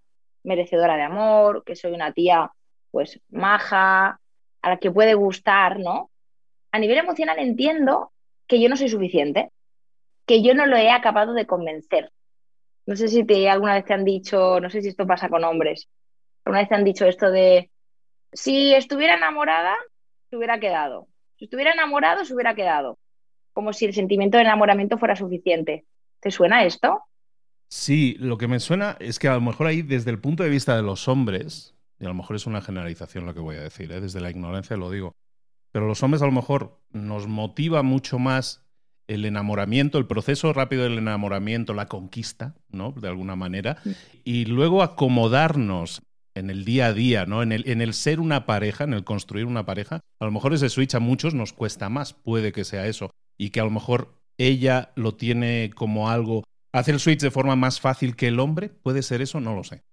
merecedora 0.43 0.95
de 0.95 1.03
amor, 1.03 1.65
que 1.65 1.75
soy 1.75 1.91
una 1.91 2.13
tía 2.13 2.49
pues 2.89 3.19
maja, 3.29 4.17
a 4.61 4.69
la 4.69 4.77
que 4.77 4.91
puede 4.91 5.13
gustar, 5.13 5.77
¿no? 5.77 6.09
A 6.71 6.79
nivel 6.79 6.99
emocional 6.99 7.37
entiendo 7.37 8.13
que 8.47 8.61
yo 8.61 8.69
no 8.69 8.77
soy 8.77 8.87
suficiente, 8.87 9.49
que 10.25 10.41
yo 10.41 10.55
no 10.55 10.65
lo 10.67 10.77
he 10.77 10.89
acabado 10.89 11.33
de 11.33 11.45
convencer. 11.45 12.11
No 12.91 12.97
sé 12.97 13.07
si 13.07 13.23
te, 13.23 13.49
alguna 13.49 13.75
vez 13.75 13.85
te 13.85 13.93
han 13.93 14.03
dicho, 14.03 14.59
no 14.59 14.69
sé 14.69 14.81
si 14.81 14.89
esto 14.89 15.07
pasa 15.07 15.29
con 15.29 15.45
hombres, 15.45 15.87
alguna 16.43 16.59
vez 16.59 16.67
te 16.67 16.75
han 16.75 16.83
dicho 16.83 17.05
esto 17.05 17.31
de, 17.31 17.71
si 18.33 18.73
estuviera 18.73 19.15
enamorada, 19.15 19.73
se 20.29 20.35
hubiera 20.35 20.59
quedado. 20.59 21.07
Si 21.37 21.45
estuviera 21.45 21.71
enamorado, 21.71 22.25
se 22.25 22.33
hubiera 22.33 22.53
quedado. 22.53 22.99
Como 23.53 23.71
si 23.71 23.85
el 23.85 23.93
sentimiento 23.93 24.35
de 24.35 24.43
enamoramiento 24.43 24.97
fuera 24.97 25.15
suficiente. 25.15 25.85
¿Te 26.19 26.31
suena 26.31 26.65
esto? 26.65 26.99
Sí, 27.69 28.17
lo 28.19 28.37
que 28.37 28.49
me 28.49 28.59
suena 28.59 28.97
es 28.99 29.19
que 29.19 29.29
a 29.29 29.35
lo 29.35 29.41
mejor 29.41 29.67
ahí, 29.67 29.83
desde 29.83 30.11
el 30.11 30.19
punto 30.19 30.43
de 30.43 30.49
vista 30.49 30.75
de 30.75 30.81
los 30.81 31.07
hombres, 31.07 31.73
y 31.97 32.03
a 32.03 32.09
lo 32.09 32.13
mejor 32.13 32.35
es 32.35 32.45
una 32.45 32.59
generalización 32.59 33.25
lo 33.25 33.33
que 33.33 33.39
voy 33.39 33.55
a 33.55 33.61
decir, 33.61 33.89
¿eh? 33.93 34.01
desde 34.01 34.19
la 34.19 34.31
ignorancia 34.31 34.75
lo 34.75 34.91
digo, 34.91 35.15
pero 35.71 35.87
los 35.87 36.03
hombres 36.03 36.21
a 36.23 36.25
lo 36.25 36.33
mejor 36.33 36.81
nos 36.89 37.27
motiva 37.27 37.83
mucho 37.83 38.19
más 38.19 38.69
el 39.13 39.25
enamoramiento, 39.25 39.97
el 39.97 40.07
proceso 40.07 40.53
rápido 40.53 40.83
del 40.83 40.97
enamoramiento, 40.97 41.73
la 41.73 41.87
conquista, 41.87 42.55
¿no? 42.69 42.93
De 42.93 43.07
alguna 43.07 43.35
manera, 43.35 43.77
y 44.23 44.45
luego 44.45 44.83
acomodarnos 44.83 46.01
en 46.33 46.49
el 46.49 46.63
día 46.63 46.87
a 46.87 46.93
día, 46.93 47.25
¿no? 47.25 47.43
En 47.43 47.51
el, 47.51 47.69
en 47.69 47.81
el 47.81 47.93
ser 47.93 48.19
una 48.19 48.45
pareja, 48.45 48.85
en 48.85 48.93
el 48.93 49.03
construir 49.03 49.45
una 49.45 49.65
pareja, 49.65 49.99
a 50.19 50.25
lo 50.25 50.31
mejor 50.31 50.53
ese 50.53 50.69
switch 50.69 50.95
a 50.95 50.99
muchos 50.99 51.33
nos 51.33 51.51
cuesta 51.51 51.89
más, 51.89 52.13
puede 52.13 52.53
que 52.53 52.63
sea 52.63 52.87
eso, 52.87 53.11
y 53.37 53.49
que 53.49 53.59
a 53.59 53.65
lo 53.65 53.71
mejor 53.71 54.15
ella 54.37 54.91
lo 54.95 55.15
tiene 55.15 55.71
como 55.75 56.09
algo, 56.09 56.43
hace 56.71 56.91
el 56.91 56.99
switch 56.99 57.19
de 57.19 57.31
forma 57.31 57.55
más 57.55 57.81
fácil 57.81 58.15
que 58.15 58.27
el 58.27 58.39
hombre, 58.39 58.69
puede 58.69 59.01
ser 59.01 59.21
eso, 59.21 59.41
no 59.41 59.53
lo 59.53 59.63
sé. 59.63 59.83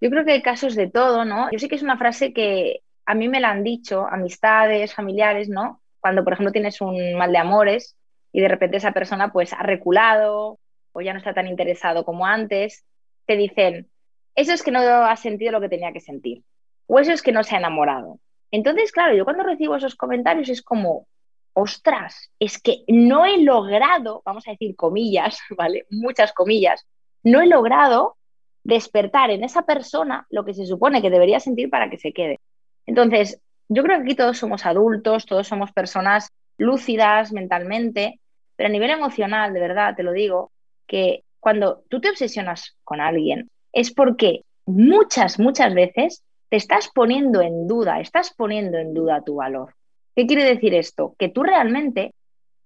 Yo 0.00 0.10
creo 0.10 0.24
que 0.24 0.32
hay 0.32 0.42
casos 0.42 0.74
de 0.74 0.88
todo, 0.88 1.24
¿no? 1.24 1.50
Yo 1.52 1.58
sé 1.58 1.68
que 1.68 1.76
es 1.76 1.82
una 1.82 1.96
frase 1.96 2.32
que 2.32 2.80
a 3.06 3.14
mí 3.14 3.28
me 3.28 3.40
la 3.40 3.50
han 3.50 3.64
dicho 3.64 4.06
amistades, 4.06 4.94
familiares, 4.94 5.48
¿no? 5.48 5.80
Cuando, 6.00 6.24
por 6.24 6.32
ejemplo, 6.32 6.52
tienes 6.52 6.80
un 6.80 7.14
mal 7.16 7.32
de 7.32 7.38
amores 7.38 7.97
y 8.38 8.40
de 8.40 8.46
repente 8.46 8.76
esa 8.76 8.92
persona 8.92 9.32
pues 9.32 9.52
ha 9.52 9.64
reculado 9.64 10.60
o 10.92 11.00
ya 11.00 11.12
no 11.12 11.18
está 11.18 11.34
tan 11.34 11.48
interesado 11.48 12.04
como 12.04 12.24
antes, 12.24 12.84
te 13.26 13.36
dicen, 13.36 13.90
eso 14.36 14.52
es 14.52 14.62
que 14.62 14.70
no 14.70 14.78
ha 14.78 15.16
sentido 15.16 15.50
lo 15.50 15.60
que 15.60 15.68
tenía 15.68 15.92
que 15.92 15.98
sentir 15.98 16.44
o 16.86 17.00
eso 17.00 17.10
es 17.10 17.20
que 17.20 17.32
no 17.32 17.42
se 17.42 17.56
ha 17.56 17.58
enamorado. 17.58 18.20
Entonces, 18.52 18.92
claro, 18.92 19.16
yo 19.16 19.24
cuando 19.24 19.42
recibo 19.42 19.74
esos 19.74 19.96
comentarios 19.96 20.48
es 20.50 20.62
como, 20.62 21.08
ostras, 21.52 22.30
es 22.38 22.62
que 22.62 22.84
no 22.86 23.26
he 23.26 23.38
logrado, 23.38 24.22
vamos 24.24 24.46
a 24.46 24.52
decir 24.52 24.76
comillas, 24.76 25.40
¿vale? 25.58 25.86
Muchas 25.90 26.32
comillas, 26.32 26.86
no 27.24 27.40
he 27.40 27.48
logrado 27.48 28.18
despertar 28.62 29.30
en 29.30 29.42
esa 29.42 29.62
persona 29.62 30.28
lo 30.30 30.44
que 30.44 30.54
se 30.54 30.64
supone 30.64 31.02
que 31.02 31.10
debería 31.10 31.40
sentir 31.40 31.70
para 31.70 31.90
que 31.90 31.98
se 31.98 32.12
quede. 32.12 32.38
Entonces, 32.86 33.42
yo 33.68 33.82
creo 33.82 33.96
que 33.96 34.04
aquí 34.04 34.14
todos 34.14 34.38
somos 34.38 34.64
adultos, 34.64 35.26
todos 35.26 35.48
somos 35.48 35.72
personas 35.72 36.30
lúcidas 36.58 37.32
mentalmente, 37.32 38.20
pero 38.58 38.66
a 38.66 38.72
nivel 38.72 38.90
emocional, 38.90 39.54
de 39.54 39.60
verdad, 39.60 39.94
te 39.94 40.02
lo 40.02 40.10
digo, 40.10 40.50
que 40.88 41.22
cuando 41.38 41.84
tú 41.88 42.00
te 42.00 42.10
obsesionas 42.10 42.76
con 42.82 43.00
alguien 43.00 43.48
es 43.72 43.94
porque 43.94 44.42
muchas, 44.66 45.38
muchas 45.38 45.72
veces 45.74 46.24
te 46.48 46.56
estás 46.56 46.90
poniendo 46.92 47.40
en 47.40 47.68
duda, 47.68 48.00
estás 48.00 48.34
poniendo 48.34 48.76
en 48.78 48.94
duda 48.94 49.22
tu 49.22 49.36
valor. 49.36 49.76
¿Qué 50.16 50.26
quiere 50.26 50.42
decir 50.42 50.74
esto? 50.74 51.14
Que 51.20 51.28
tú 51.28 51.44
realmente, 51.44 52.14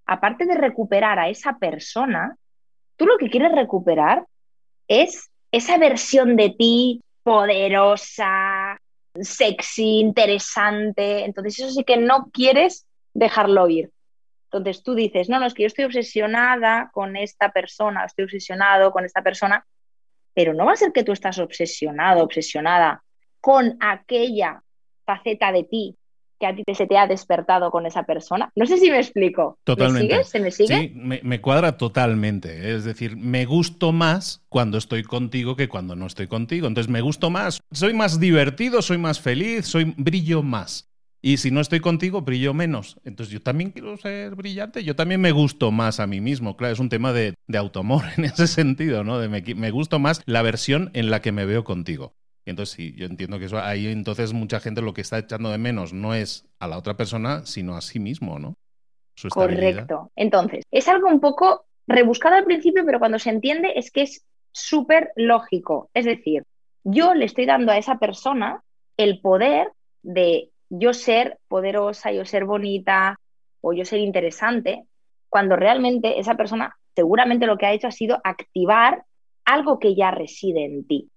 aparte 0.07 0.47
de 0.47 0.55
recuperar 0.55 1.19
a 1.19 1.29
esa 1.29 1.59
persona, 1.59 2.39
tú 2.97 3.05
lo 3.05 3.19
que 3.19 3.29
quieres 3.29 3.53
recuperar 3.53 4.25
es 4.89 5.31
esa 5.51 5.77
versión 5.77 6.37
de 6.37 6.55
ti 6.59 7.03
poderosa, 7.23 8.81
sexy, 9.21 10.01
interesante. 10.01 11.27
Entonces 11.27 11.59
eso 11.59 11.71
sí 11.71 11.85
que 11.85 11.99
no 11.99 12.31
quieres 12.33 12.87
dejarlo 13.13 13.69
ir. 13.69 13.91
Entonces 14.53 14.83
tú 14.83 14.95
dices, 14.95 15.29
no, 15.31 15.41
no, 15.41 15.47
es 15.47 15.55
que 15.55 15.63
yo 15.63 15.67
estoy 15.67 15.87
obsesionada 15.87 16.91
con 16.93 17.17
esta 17.17 17.51
persona, 17.51 18.05
estoy 18.05 18.27
obsesionado 18.27 18.93
con 18.93 19.05
esta 19.05 19.23
persona, 19.23 19.65
pero 20.35 20.53
no 20.53 20.67
va 20.67 20.73
a 20.73 20.77
ser 20.77 20.93
que 20.93 21.05
tú 21.05 21.13
estás 21.13 21.39
obsesionado, 21.39 22.23
obsesionada 22.23 23.03
con 23.41 23.77
aquella 23.81 24.63
faceta 25.05 25.53
de 25.53 25.65
ti 25.65 25.97
que 26.39 26.47
a 26.47 26.55
ti 26.57 26.65
se 26.75 26.87
te 26.89 26.99
ha 26.99 27.07
despertado 27.07 27.71
con 27.71 27.87
esa 27.87 28.03
persona. 28.03 28.51
No 28.57 28.67
sé 28.67 28.77
si 28.77 28.91
me 28.91 28.99
explico. 28.99 29.59
Totalmente. 29.63 30.17
¿Me 30.17 30.25
¿Se 30.25 30.41
me 30.41 30.51
sigue? 30.51 30.77
Sí, 30.77 30.93
me, 30.93 31.41
cuadra 31.41 31.77
totalmente. 31.77 32.75
Es 32.75 32.83
decir, 32.85 33.17
me 33.17 33.45
gusto 33.45 33.93
más 33.93 34.43
cuando 34.49 34.77
estoy 34.77 35.05
contigo 35.05 35.55
que 35.55 35.69
cuando 35.69 35.95
no 35.95 36.07
estoy 36.07 36.27
contigo. 36.27 36.67
Entonces 36.67 36.91
me 36.91 37.01
gusto 37.01 37.31
más, 37.31 37.61
soy 37.71 37.95
más 37.95 38.19
divertido, 38.19 38.83
soy 38.83 38.99
más 38.99 39.21
feliz, 39.21 39.67
soy 39.67 39.95
brillo 39.97 40.43
más. 40.43 40.92
Y 41.25 41.37
si 41.37 41.53
no 41.53 41.61
estoy 41.61 41.79
contigo, 41.79 42.23
brillo 42.23 42.53
menos. 42.53 42.99
Entonces 43.05 43.33
yo 43.33 43.41
también 43.41 43.71
quiero 43.71 43.97
ser 43.97 44.35
brillante, 44.35 44.83
yo 44.83 44.97
también 44.97 45.21
me 45.21 45.31
gusto 45.31 45.71
más 45.71 46.01
a 46.01 46.09
mí 46.09 46.21
mismo. 46.21 46.57
Claro, 46.57 46.73
es 46.73 46.81
un 46.81 46.89
tema 46.89 47.13
de, 47.13 47.35
de 47.47 47.59
autoamor 47.59 48.03
en 48.19 48.25
ese 48.25 48.49
sentido, 48.49 49.05
¿no? 49.05 49.21
De 49.21 49.29
me, 49.29 49.43
me 49.55 49.71
gusto 49.71 50.01
más 50.01 50.21
la 50.27 50.43
versión 50.43 50.91
en 50.95 51.11
la 51.11 51.23
que 51.23 51.31
me 51.31 51.47
veo 51.47 51.63
contigo. 51.63 52.15
Y 52.45 52.51
entonces 52.51 52.75
sí, 52.75 52.93
yo 52.97 53.07
entiendo 53.07 53.39
que 53.39 53.45
eso 53.45 53.61
ahí 53.61 53.87
entonces 53.87 54.33
mucha 54.33 54.59
gente 54.59 54.83
lo 54.83 54.95
que 54.95 55.01
está 55.01 55.19
echando 55.19 55.51
de 55.51 55.59
menos 55.59 55.93
no 55.93 56.13
es 56.13 56.45
a 56.59 56.67
la 56.67 56.77
otra 56.77 56.97
persona, 56.97 57.47
sino 57.47 57.77
a 57.77 57.81
sí 57.81 58.01
mismo, 58.01 58.41
¿no? 58.41 58.57
Correcto. 59.29 60.11
Entonces, 60.17 60.65
es 60.71 60.89
algo 60.89 61.09
un 61.09 61.21
poco 61.21 61.67
rebuscado 61.87 62.37
al 62.37 62.45
principio, 62.45 62.85
pero 62.85 62.99
cuando 62.99 63.19
se 63.19 63.31
entiende 63.31 63.73
es 63.77 63.91
que 63.91 64.03
es 64.03 64.25
súper 64.53 65.13
lógico. 65.17 65.91
Es 65.95 66.05
decir, 66.05 66.45
yo 66.83 67.15
le 67.15 67.27
estoy 67.27 67.47
dando 67.47 67.71
a 67.71 67.79
esa 67.79 67.99
persona 67.99 68.63
el 68.97 69.21
poder 69.21 69.69
de 70.03 70.51
yo 70.75 70.95
ser 70.95 71.39
poderosa, 71.49 72.13
yo 72.13 72.25
ser 72.25 72.47
bonita 72.47 73.21
o 73.61 73.75
yo 73.75 73.85
ser 73.85 74.01
interesante, 74.01 74.85
cuando 75.29 75.55
realmente 75.55 76.19
esa 76.19 76.35
persona 76.35 76.75
seguramente 76.95 77.47
lo 77.47 77.59
que 77.59 77.67
ha 77.67 77.73
hecho 77.73 77.89
ha 77.89 77.93
sido 77.93 78.21
activar 78.25 79.05
algo 79.45 79.79
que 79.79 79.95
ya 79.95 80.11
reside 80.11 80.65
en 80.65 80.87
ti. 80.87 81.11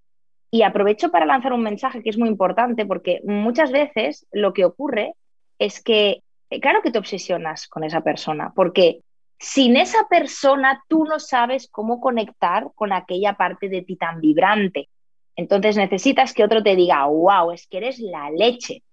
Y 0.51 0.63
aprovecho 0.63 1.09
para 1.09 1.25
lanzar 1.25 1.53
un 1.53 1.63
mensaje 1.63 2.03
que 2.03 2.09
es 2.09 2.17
muy 2.17 2.27
importante 2.27 2.85
porque 2.85 3.21
muchas 3.23 3.71
veces 3.71 4.27
lo 4.31 4.53
que 4.53 4.65
ocurre 4.65 5.13
es 5.57 5.81
que, 5.81 6.21
eh, 6.49 6.59
claro 6.59 6.81
que 6.81 6.91
te 6.91 6.99
obsesionas 6.99 7.67
con 7.67 7.83
esa 7.83 8.01
persona, 8.01 8.51
porque 8.55 9.01
sin 9.39 9.77
esa 9.77 10.07
persona 10.09 10.83
tú 10.87 11.05
no 11.05 11.19
sabes 11.19 11.69
cómo 11.69 11.99
conectar 11.99 12.67
con 12.75 12.93
aquella 12.93 13.33
parte 13.33 13.69
de 13.69 13.81
ti 13.83 13.95
tan 13.95 14.19
vibrante. 14.19 14.89
Entonces 15.35 15.77
necesitas 15.77 16.33
que 16.33 16.43
otro 16.43 16.61
te 16.63 16.75
diga, 16.75 17.05
wow, 17.05 17.51
es 17.51 17.67
que 17.67 17.77
eres 17.77 17.99
la 17.99 18.29
leche. 18.31 18.83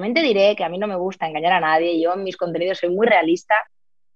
Diré 0.00 0.56
que 0.56 0.64
a 0.64 0.68
mí 0.68 0.78
no 0.78 0.86
me 0.86 0.96
gusta 0.96 1.26
engañar 1.26 1.52
a 1.52 1.60
nadie, 1.60 2.00
yo 2.00 2.14
en 2.14 2.24
mis 2.24 2.36
contenidos 2.36 2.78
soy 2.78 2.90
muy 2.90 3.06
realista. 3.06 3.54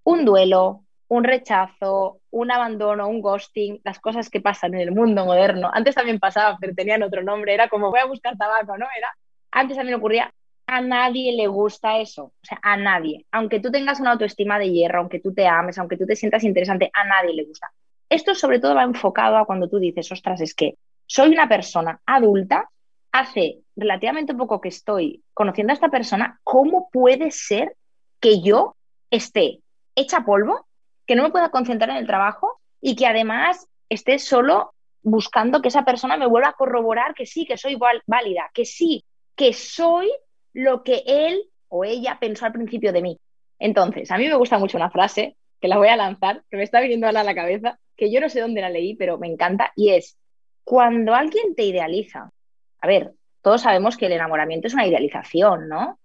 Un 0.04 0.24
duelo, 0.24 0.84
un 1.08 1.24
rechazo, 1.24 2.20
un 2.30 2.50
abandono, 2.52 3.08
un 3.08 3.20
ghosting, 3.20 3.80
las 3.84 3.98
cosas 3.98 4.30
que 4.30 4.40
pasan 4.40 4.74
en 4.74 4.80
el 4.80 4.92
mundo 4.92 5.24
moderno. 5.24 5.70
Antes 5.72 5.94
también 5.94 6.20
pasaba, 6.20 6.56
pero 6.60 6.74
tenían 6.74 7.02
otro 7.02 7.22
nombre, 7.22 7.52
era 7.52 7.68
como 7.68 7.90
voy 7.90 8.00
a 8.00 8.06
buscar 8.06 8.36
tabaco, 8.36 8.78
¿no? 8.78 8.86
Era, 8.96 9.08
antes 9.50 9.76
también 9.76 9.98
ocurría, 9.98 10.32
a 10.68 10.80
nadie 10.80 11.32
le 11.32 11.48
gusta 11.48 11.98
eso, 11.98 12.24
o 12.26 12.32
sea, 12.42 12.60
a 12.62 12.76
nadie. 12.76 13.26
Aunque 13.32 13.58
tú 13.58 13.72
tengas 13.72 13.98
una 13.98 14.12
autoestima 14.12 14.58
de 14.60 14.70
hierro, 14.70 15.00
aunque 15.00 15.18
tú 15.18 15.34
te 15.34 15.48
ames, 15.48 15.78
aunque 15.78 15.96
tú 15.96 16.06
te 16.06 16.14
sientas 16.14 16.44
interesante, 16.44 16.90
a 16.92 17.04
nadie 17.04 17.34
le 17.34 17.44
gusta. 17.44 17.72
Esto 18.08 18.36
sobre 18.36 18.60
todo 18.60 18.76
va 18.76 18.84
enfocado 18.84 19.36
a 19.36 19.46
cuando 19.46 19.68
tú 19.68 19.80
dices, 19.80 20.10
ostras, 20.12 20.40
es 20.40 20.54
que 20.54 20.76
soy 21.06 21.30
una 21.30 21.48
persona 21.48 22.00
adulta, 22.06 22.68
hace 23.10 23.58
relativamente 23.80 24.34
poco 24.34 24.60
que 24.60 24.68
estoy 24.68 25.22
conociendo 25.34 25.72
a 25.72 25.74
esta 25.74 25.88
persona, 25.88 26.38
¿cómo 26.44 26.88
puede 26.92 27.30
ser 27.30 27.76
que 28.20 28.40
yo 28.42 28.76
esté 29.10 29.60
hecha 29.96 30.24
polvo 30.24 30.66
que 31.06 31.16
no 31.16 31.22
me 31.22 31.30
pueda 31.30 31.50
concentrar 31.50 31.90
en 31.90 31.96
el 31.96 32.06
trabajo 32.06 32.60
y 32.80 32.94
que 32.94 33.06
además 33.06 33.66
esté 33.88 34.18
solo 34.18 34.74
buscando 35.02 35.62
que 35.62 35.68
esa 35.68 35.84
persona 35.84 36.16
me 36.16 36.26
vuelva 36.26 36.50
a 36.50 36.52
corroborar 36.54 37.14
que 37.14 37.26
sí, 37.26 37.46
que 37.46 37.56
soy 37.56 37.76
válida, 38.06 38.50
que 38.54 38.64
sí, 38.64 39.04
que 39.34 39.52
soy 39.52 40.12
lo 40.52 40.82
que 40.84 41.02
él 41.06 41.42
o 41.68 41.84
ella 41.84 42.18
pensó 42.20 42.44
al 42.46 42.52
principio 42.52 42.92
de 42.92 43.02
mí. 43.02 43.18
Entonces, 43.58 44.10
a 44.10 44.18
mí 44.18 44.28
me 44.28 44.34
gusta 44.34 44.58
mucho 44.58 44.76
una 44.76 44.90
frase 44.90 45.36
que 45.60 45.68
la 45.68 45.78
voy 45.78 45.88
a 45.88 45.96
lanzar, 45.96 46.42
que 46.50 46.56
me 46.56 46.62
está 46.62 46.80
viniendo 46.80 47.06
a 47.06 47.12
la 47.12 47.34
cabeza, 47.34 47.78
que 47.96 48.10
yo 48.10 48.20
no 48.20 48.28
sé 48.28 48.40
dónde 48.40 48.60
la 48.60 48.70
leí, 48.70 48.94
pero 48.94 49.18
me 49.18 49.28
encanta, 49.28 49.72
y 49.76 49.90
es, 49.90 50.16
cuando 50.64 51.14
alguien 51.14 51.54
te 51.54 51.64
idealiza, 51.64 52.30
a 52.80 52.86
ver, 52.86 53.12
todos 53.42 53.62
sabemos 53.62 53.96
que 53.96 54.06
el 54.06 54.12
enamoramiento 54.12 54.66
es 54.66 54.74
una 54.74 54.86
idealización, 54.86 55.68
¿no? 55.68 55.98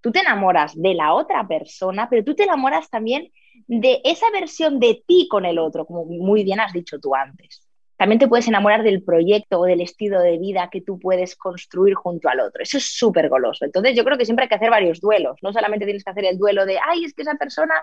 Tú 0.00 0.12
te 0.12 0.20
enamoras 0.20 0.74
de 0.74 0.94
la 0.94 1.14
otra 1.14 1.46
persona, 1.48 2.08
pero 2.10 2.24
tú 2.24 2.34
te 2.34 2.44
enamoras 2.44 2.90
también 2.90 3.32
de 3.66 4.00
esa 4.04 4.30
versión 4.30 4.78
de 4.78 5.02
ti 5.06 5.28
con 5.30 5.46
el 5.46 5.58
otro, 5.58 5.86
como 5.86 6.04
muy 6.04 6.44
bien 6.44 6.60
has 6.60 6.72
dicho 6.72 6.98
tú 7.00 7.14
antes. 7.14 7.66
También 7.96 8.18
te 8.18 8.28
puedes 8.28 8.48
enamorar 8.48 8.82
del 8.82 9.02
proyecto 9.02 9.60
o 9.60 9.64
del 9.64 9.80
estilo 9.80 10.20
de 10.20 10.36
vida 10.38 10.68
que 10.70 10.80
tú 10.80 10.98
puedes 10.98 11.36
construir 11.36 11.94
junto 11.94 12.28
al 12.28 12.40
otro. 12.40 12.62
Eso 12.62 12.76
es 12.76 12.92
súper 12.92 13.28
goloso. 13.28 13.64
Entonces 13.64 13.96
yo 13.96 14.04
creo 14.04 14.18
que 14.18 14.24
siempre 14.24 14.44
hay 14.44 14.48
que 14.48 14.56
hacer 14.56 14.70
varios 14.70 15.00
duelos. 15.00 15.38
No 15.42 15.52
solamente 15.52 15.86
tienes 15.86 16.02
que 16.02 16.10
hacer 16.10 16.24
el 16.24 16.36
duelo 16.36 16.66
de, 16.66 16.78
ay, 16.84 17.04
es 17.04 17.14
que 17.14 17.22
esa 17.22 17.36
persona 17.36 17.74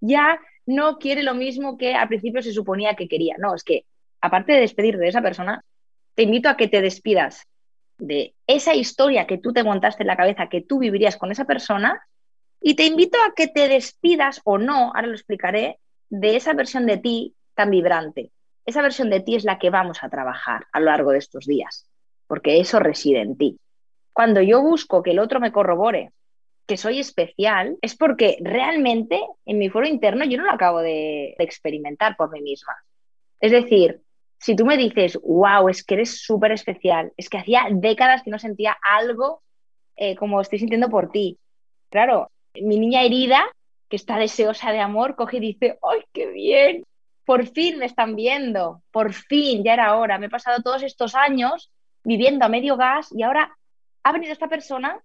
ya 0.00 0.40
no 0.66 0.98
quiere 0.98 1.22
lo 1.22 1.34
mismo 1.34 1.78
que 1.78 1.94
al 1.94 2.08
principio 2.08 2.42
se 2.42 2.52
suponía 2.52 2.96
que 2.96 3.08
quería. 3.08 3.36
No, 3.38 3.54
es 3.54 3.62
que 3.62 3.84
aparte 4.20 4.52
de 4.52 4.60
despedirte 4.60 5.00
de 5.00 5.08
esa 5.08 5.22
persona, 5.22 5.64
te 6.16 6.24
invito 6.24 6.48
a 6.48 6.56
que 6.56 6.68
te 6.68 6.82
despidas 6.82 7.46
de 8.02 8.34
esa 8.46 8.74
historia 8.74 9.26
que 9.26 9.38
tú 9.38 9.52
te 9.52 9.64
montaste 9.64 10.02
en 10.02 10.08
la 10.08 10.16
cabeza, 10.16 10.48
que 10.48 10.60
tú 10.60 10.78
vivirías 10.78 11.16
con 11.16 11.30
esa 11.30 11.44
persona, 11.44 12.00
y 12.60 12.74
te 12.74 12.84
invito 12.84 13.18
a 13.18 13.34
que 13.34 13.48
te 13.48 13.68
despidas 13.68 14.40
o 14.44 14.58
no, 14.58 14.92
ahora 14.94 15.06
lo 15.06 15.14
explicaré, 15.14 15.78
de 16.08 16.36
esa 16.36 16.52
versión 16.52 16.86
de 16.86 16.98
ti 16.98 17.34
tan 17.54 17.70
vibrante. 17.70 18.30
Esa 18.66 18.82
versión 18.82 19.10
de 19.10 19.20
ti 19.20 19.34
es 19.34 19.44
la 19.44 19.58
que 19.58 19.70
vamos 19.70 20.02
a 20.02 20.08
trabajar 20.08 20.66
a 20.72 20.80
lo 20.80 20.86
largo 20.86 21.10
de 21.12 21.18
estos 21.18 21.46
días, 21.46 21.88
porque 22.26 22.60
eso 22.60 22.78
reside 22.78 23.20
en 23.20 23.36
ti. 23.36 23.58
Cuando 24.12 24.42
yo 24.42 24.60
busco 24.60 25.02
que 25.02 25.12
el 25.12 25.18
otro 25.18 25.40
me 25.40 25.52
corrobore 25.52 26.12
que 26.66 26.76
soy 26.76 27.00
especial, 27.00 27.76
es 27.82 27.96
porque 27.96 28.36
realmente 28.40 29.20
en 29.44 29.58
mi 29.58 29.68
foro 29.68 29.86
interno 29.86 30.24
yo 30.24 30.38
no 30.38 30.44
lo 30.44 30.52
acabo 30.52 30.80
de, 30.80 31.34
experimentar 31.38 32.16
por 32.16 32.30
mí 32.30 32.40
misma. 32.40 32.76
Es 33.40 33.50
decir, 33.52 34.00
si 34.42 34.56
tú 34.56 34.66
me 34.66 34.76
dices, 34.76 35.16
wow, 35.22 35.68
es 35.68 35.84
que 35.84 35.94
eres 35.94 36.20
súper 36.20 36.50
especial, 36.50 37.12
es 37.16 37.28
que 37.30 37.38
hacía 37.38 37.68
décadas 37.70 38.24
que 38.24 38.30
no 38.30 38.40
sentía 38.40 38.76
algo 38.82 39.40
eh, 39.94 40.16
como 40.16 40.40
estoy 40.40 40.58
sintiendo 40.58 40.90
por 40.90 41.12
ti. 41.12 41.38
Claro, 41.90 42.28
mi 42.54 42.76
niña 42.76 43.02
herida, 43.02 43.44
que 43.88 43.94
está 43.94 44.18
deseosa 44.18 44.72
de 44.72 44.80
amor, 44.80 45.14
coge 45.14 45.36
y 45.36 45.40
dice, 45.40 45.78
¡ay, 45.88 46.00
qué 46.12 46.26
bien! 46.26 46.84
Por 47.24 47.46
fin 47.46 47.78
me 47.78 47.86
están 47.86 48.16
viendo, 48.16 48.82
por 48.90 49.12
fin, 49.12 49.62
ya 49.62 49.74
era 49.74 49.96
hora. 49.96 50.18
Me 50.18 50.26
he 50.26 50.30
pasado 50.30 50.60
todos 50.60 50.82
estos 50.82 51.14
años 51.14 51.70
viviendo 52.02 52.44
a 52.44 52.48
medio 52.48 52.76
gas 52.76 53.12
y 53.12 53.22
ahora 53.22 53.56
ha 54.02 54.12
venido 54.12 54.32
esta 54.32 54.48
persona 54.48 54.98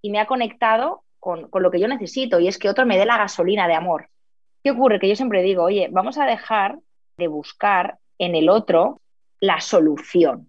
y 0.00 0.10
me 0.10 0.20
ha 0.20 0.26
conectado 0.26 1.02
con, 1.18 1.50
con 1.50 1.62
lo 1.62 1.70
que 1.70 1.80
yo 1.80 1.86
necesito 1.86 2.40
y 2.40 2.48
es 2.48 2.56
que 2.56 2.70
otro 2.70 2.86
me 2.86 2.96
dé 2.96 3.04
la 3.04 3.18
gasolina 3.18 3.68
de 3.68 3.74
amor. 3.74 4.08
¿Qué 4.64 4.70
ocurre? 4.70 4.98
Que 5.00 5.08
yo 5.08 5.16
siempre 5.16 5.42
digo, 5.42 5.64
oye, 5.64 5.88
vamos 5.90 6.16
a 6.16 6.24
dejar 6.24 6.78
de 7.18 7.28
buscar 7.28 7.98
en 8.20 8.36
el 8.36 8.48
otro 8.48 9.00
la 9.40 9.60
solución. 9.60 10.48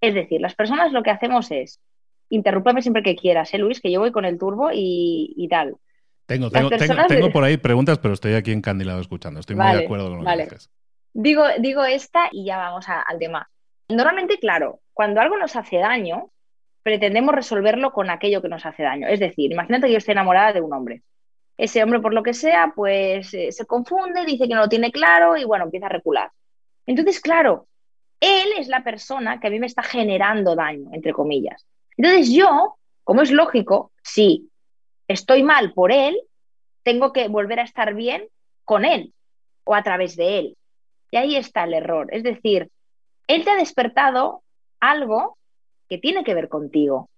Es 0.00 0.14
decir, 0.14 0.40
las 0.40 0.54
personas 0.54 0.92
lo 0.92 1.02
que 1.02 1.10
hacemos 1.10 1.50
es 1.50 1.80
interrúpeme 2.28 2.82
siempre 2.82 3.02
que 3.02 3.14
quieras, 3.14 3.52
¿eh, 3.52 3.58
Luis? 3.58 3.80
Que 3.80 3.92
yo 3.92 4.00
voy 4.00 4.10
con 4.10 4.24
el 4.24 4.38
turbo 4.38 4.70
y, 4.72 5.46
tal. 5.50 5.76
Tengo, 6.26 6.50
tengo, 6.50 6.70
tengo, 6.70 7.30
por 7.30 7.44
ahí 7.44 7.58
preguntas, 7.58 7.98
pero 7.98 8.14
estoy 8.14 8.34
aquí 8.34 8.52
encandilado 8.52 9.00
escuchando. 9.00 9.38
Estoy 9.38 9.56
muy 9.56 9.70
de 9.72 9.84
acuerdo 9.84 10.08
con 10.08 10.24
lo 10.24 10.24
que 10.24 10.42
dices. 10.42 10.70
Digo, 11.12 11.44
digo 11.58 11.84
esta 11.84 12.28
y 12.32 12.46
ya 12.46 12.56
vamos 12.56 12.86
al 12.88 13.18
tema. 13.18 13.50
Normalmente, 13.88 14.38
claro, 14.38 14.80
cuando 14.94 15.20
algo 15.20 15.36
nos 15.36 15.56
hace 15.56 15.76
daño, 15.76 16.30
pretendemos 16.82 17.34
resolverlo 17.34 17.92
con 17.92 18.08
aquello 18.08 18.40
que 18.40 18.48
nos 18.48 18.64
hace 18.64 18.82
daño. 18.82 19.08
Es 19.08 19.20
decir, 19.20 19.52
imagínate 19.52 19.86
que 19.86 19.92
yo 19.92 19.98
estoy 19.98 20.12
enamorada 20.12 20.54
de 20.54 20.62
un 20.62 20.72
hombre. 20.72 21.02
Ese 21.58 21.82
hombre, 21.82 22.00
por 22.00 22.14
lo 22.14 22.22
que 22.22 22.32
sea, 22.32 22.72
pues 22.74 23.34
eh, 23.34 23.52
se 23.52 23.66
confunde, 23.66 24.24
dice 24.24 24.48
que 24.48 24.54
no 24.54 24.62
lo 24.62 24.68
tiene 24.70 24.90
claro 24.90 25.36
y 25.36 25.44
bueno, 25.44 25.64
empieza 25.66 25.86
a 25.86 25.90
recular. 25.90 26.30
Entonces, 26.86 27.20
claro, 27.20 27.66
él 28.20 28.48
es 28.58 28.68
la 28.68 28.84
persona 28.84 29.40
que 29.40 29.48
a 29.48 29.50
mí 29.50 29.58
me 29.58 29.66
está 29.66 29.82
generando 29.82 30.54
daño, 30.54 30.90
entre 30.92 31.12
comillas. 31.12 31.66
Entonces 31.96 32.30
yo, 32.32 32.76
como 33.04 33.22
es 33.22 33.30
lógico, 33.30 33.92
si 34.02 34.48
estoy 35.08 35.42
mal 35.42 35.72
por 35.72 35.92
él, 35.92 36.16
tengo 36.82 37.12
que 37.12 37.28
volver 37.28 37.60
a 37.60 37.64
estar 37.64 37.94
bien 37.94 38.24
con 38.64 38.84
él 38.84 39.12
o 39.64 39.74
a 39.74 39.82
través 39.82 40.16
de 40.16 40.38
él. 40.38 40.56
Y 41.10 41.16
ahí 41.16 41.36
está 41.36 41.64
el 41.64 41.74
error. 41.74 42.08
Es 42.12 42.22
decir, 42.22 42.70
él 43.26 43.44
te 43.44 43.50
ha 43.50 43.56
despertado 43.56 44.42
algo 44.80 45.36
que 45.88 45.98
tiene 45.98 46.24
que 46.24 46.34
ver 46.34 46.48
contigo. 46.48 47.08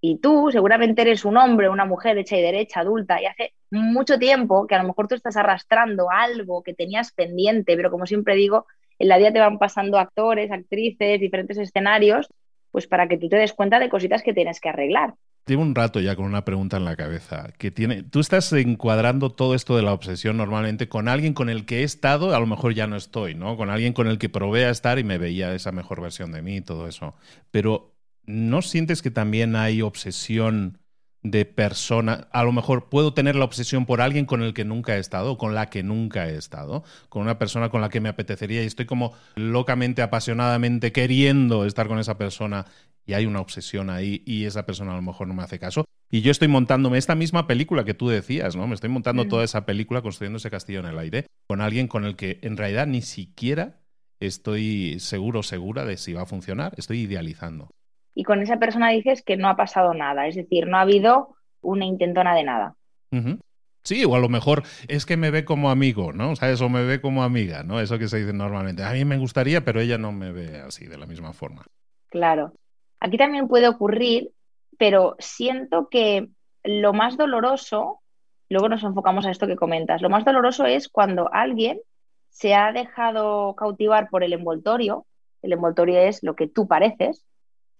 Y 0.00 0.18
tú 0.18 0.50
seguramente 0.52 1.02
eres 1.02 1.24
un 1.24 1.36
hombre, 1.36 1.68
una 1.68 1.84
mujer 1.84 2.18
hecha 2.18 2.36
y 2.36 2.42
derecha, 2.42 2.80
adulta, 2.80 3.20
y 3.20 3.26
hace 3.26 3.54
mucho 3.70 4.18
tiempo 4.18 4.66
que 4.66 4.76
a 4.76 4.82
lo 4.82 4.88
mejor 4.88 5.08
tú 5.08 5.16
estás 5.16 5.36
arrastrando 5.36 6.10
algo 6.10 6.62
que 6.62 6.74
tenías 6.74 7.12
pendiente, 7.12 7.74
pero 7.76 7.90
como 7.90 8.06
siempre 8.06 8.36
digo, 8.36 8.66
en 8.98 9.08
la 9.08 9.18
vida 9.18 9.32
te 9.32 9.40
van 9.40 9.58
pasando 9.58 9.98
actores, 9.98 10.50
actrices, 10.50 11.20
diferentes 11.20 11.58
escenarios 11.58 12.28
pues 12.70 12.86
para 12.86 13.08
que 13.08 13.18
tú 13.18 13.28
te 13.28 13.36
des 13.36 13.52
cuenta 13.52 13.78
de 13.78 13.88
cositas 13.88 14.22
que 14.22 14.34
tienes 14.34 14.60
que 14.60 14.68
arreglar. 14.68 15.14
Llevo 15.46 15.62
un 15.62 15.74
rato 15.74 16.00
ya 16.00 16.14
con 16.14 16.26
una 16.26 16.44
pregunta 16.44 16.76
en 16.76 16.84
la 16.84 16.94
cabeza 16.94 17.50
que 17.56 17.70
tiene. 17.70 18.02
Tú 18.02 18.20
estás 18.20 18.52
encuadrando 18.52 19.30
todo 19.30 19.54
esto 19.54 19.76
de 19.76 19.82
la 19.82 19.94
obsesión 19.94 20.36
normalmente 20.36 20.88
con 20.88 21.08
alguien 21.08 21.32
con 21.32 21.48
el 21.48 21.64
que 21.64 21.80
he 21.80 21.82
estado, 21.84 22.34
a 22.34 22.40
lo 22.40 22.46
mejor 22.46 22.74
ya 22.74 22.86
no 22.86 22.96
estoy, 22.96 23.34
¿no? 23.34 23.56
Con 23.56 23.70
alguien 23.70 23.94
con 23.94 24.08
el 24.08 24.18
que 24.18 24.28
probé 24.28 24.66
a 24.66 24.70
estar 24.70 24.98
y 24.98 25.04
me 25.04 25.16
veía 25.16 25.54
esa 25.54 25.72
mejor 25.72 26.02
versión 26.02 26.32
de 26.32 26.42
mí 26.42 26.56
y 26.56 26.60
todo 26.60 26.86
eso. 26.86 27.14
Pero 27.50 27.94
¿no 28.24 28.60
sientes 28.60 29.00
que 29.00 29.10
también 29.10 29.56
hay 29.56 29.80
obsesión 29.80 30.80
de 31.22 31.44
persona. 31.44 32.28
A 32.32 32.44
lo 32.44 32.52
mejor 32.52 32.88
puedo 32.88 33.12
tener 33.12 33.36
la 33.36 33.44
obsesión 33.44 33.86
por 33.86 34.00
alguien 34.00 34.24
con 34.24 34.42
el 34.42 34.54
que 34.54 34.64
nunca 34.64 34.96
he 34.96 35.00
estado, 35.00 35.36
con 35.36 35.54
la 35.54 35.70
que 35.70 35.82
nunca 35.82 36.28
he 36.28 36.36
estado, 36.36 36.84
con 37.08 37.22
una 37.22 37.38
persona 37.38 37.70
con 37.70 37.80
la 37.80 37.88
que 37.88 38.00
me 38.00 38.08
apetecería 38.08 38.62
y 38.62 38.66
estoy 38.66 38.86
como 38.86 39.12
locamente, 39.36 40.02
apasionadamente 40.02 40.92
queriendo 40.92 41.64
estar 41.64 41.88
con 41.88 41.98
esa 41.98 42.18
persona 42.18 42.66
y 43.04 43.14
hay 43.14 43.26
una 43.26 43.40
obsesión 43.40 43.90
ahí 43.90 44.22
y 44.26 44.44
esa 44.44 44.66
persona 44.66 44.92
a 44.92 44.96
lo 44.96 45.02
mejor 45.02 45.26
no 45.28 45.34
me 45.34 45.42
hace 45.42 45.58
caso. 45.58 45.84
Y 46.10 46.20
yo 46.22 46.30
estoy 46.30 46.48
montándome 46.48 46.98
esta 46.98 47.14
misma 47.14 47.46
película 47.46 47.84
que 47.84 47.94
tú 47.94 48.08
decías, 48.08 48.56
¿no? 48.56 48.66
Me 48.66 48.74
estoy 48.74 48.90
montando 48.90 49.24
mm. 49.24 49.28
toda 49.28 49.44
esa 49.44 49.66
película 49.66 50.02
construyendo 50.02 50.38
ese 50.38 50.50
castillo 50.50 50.80
en 50.80 50.86
el 50.86 50.98
aire 50.98 51.26
con 51.46 51.60
alguien 51.60 51.88
con 51.88 52.04
el 52.04 52.16
que 52.16 52.38
en 52.42 52.56
realidad 52.56 52.86
ni 52.86 53.02
siquiera 53.02 53.80
estoy 54.20 54.98
seguro, 55.00 55.42
segura 55.42 55.84
de 55.84 55.96
si 55.96 56.12
va 56.12 56.22
a 56.22 56.26
funcionar. 56.26 56.74
Estoy 56.76 57.00
idealizando 57.00 57.70
y 58.18 58.24
con 58.24 58.42
esa 58.42 58.56
persona 58.56 58.88
dices 58.88 59.22
que 59.22 59.36
no 59.36 59.48
ha 59.48 59.54
pasado 59.54 59.94
nada, 59.94 60.26
es 60.26 60.34
decir, 60.34 60.66
no 60.66 60.76
ha 60.76 60.80
habido 60.80 61.36
una 61.60 61.84
intentona 61.84 62.34
de 62.34 62.42
nada. 62.42 62.74
Sí, 63.84 64.04
o 64.04 64.16
a 64.16 64.18
lo 64.18 64.28
mejor 64.28 64.64
es 64.88 65.06
que 65.06 65.16
me 65.16 65.30
ve 65.30 65.44
como 65.44 65.70
amigo, 65.70 66.12
¿no? 66.12 66.32
O 66.32 66.34
sea, 66.34 66.50
eso 66.50 66.68
me 66.68 66.82
ve 66.82 67.00
como 67.00 67.22
amiga, 67.22 67.62
¿no? 67.62 67.78
Eso 67.78 67.96
que 67.96 68.08
se 68.08 68.18
dice 68.18 68.32
normalmente. 68.32 68.82
A 68.82 68.90
mí 68.90 69.04
me 69.04 69.18
gustaría, 69.18 69.64
pero 69.64 69.80
ella 69.80 69.98
no 69.98 70.10
me 70.10 70.32
ve 70.32 70.60
así, 70.66 70.88
de 70.88 70.98
la 70.98 71.06
misma 71.06 71.32
forma. 71.32 71.64
Claro. 72.08 72.54
Aquí 72.98 73.18
también 73.18 73.46
puede 73.46 73.68
ocurrir, 73.68 74.32
pero 74.78 75.14
siento 75.20 75.88
que 75.88 76.26
lo 76.64 76.92
más 76.92 77.16
doloroso, 77.16 78.00
luego 78.48 78.68
nos 78.68 78.82
enfocamos 78.82 79.26
a 79.26 79.30
esto 79.30 79.46
que 79.46 79.54
comentas, 79.54 80.02
lo 80.02 80.10
más 80.10 80.24
doloroso 80.24 80.66
es 80.66 80.88
cuando 80.88 81.32
alguien 81.32 81.78
se 82.30 82.56
ha 82.56 82.72
dejado 82.72 83.54
cautivar 83.54 84.08
por 84.10 84.24
el 84.24 84.32
envoltorio, 84.32 85.06
el 85.40 85.52
envoltorio 85.52 86.00
es 86.00 86.24
lo 86.24 86.34
que 86.34 86.48
tú 86.48 86.66
pareces, 86.66 87.24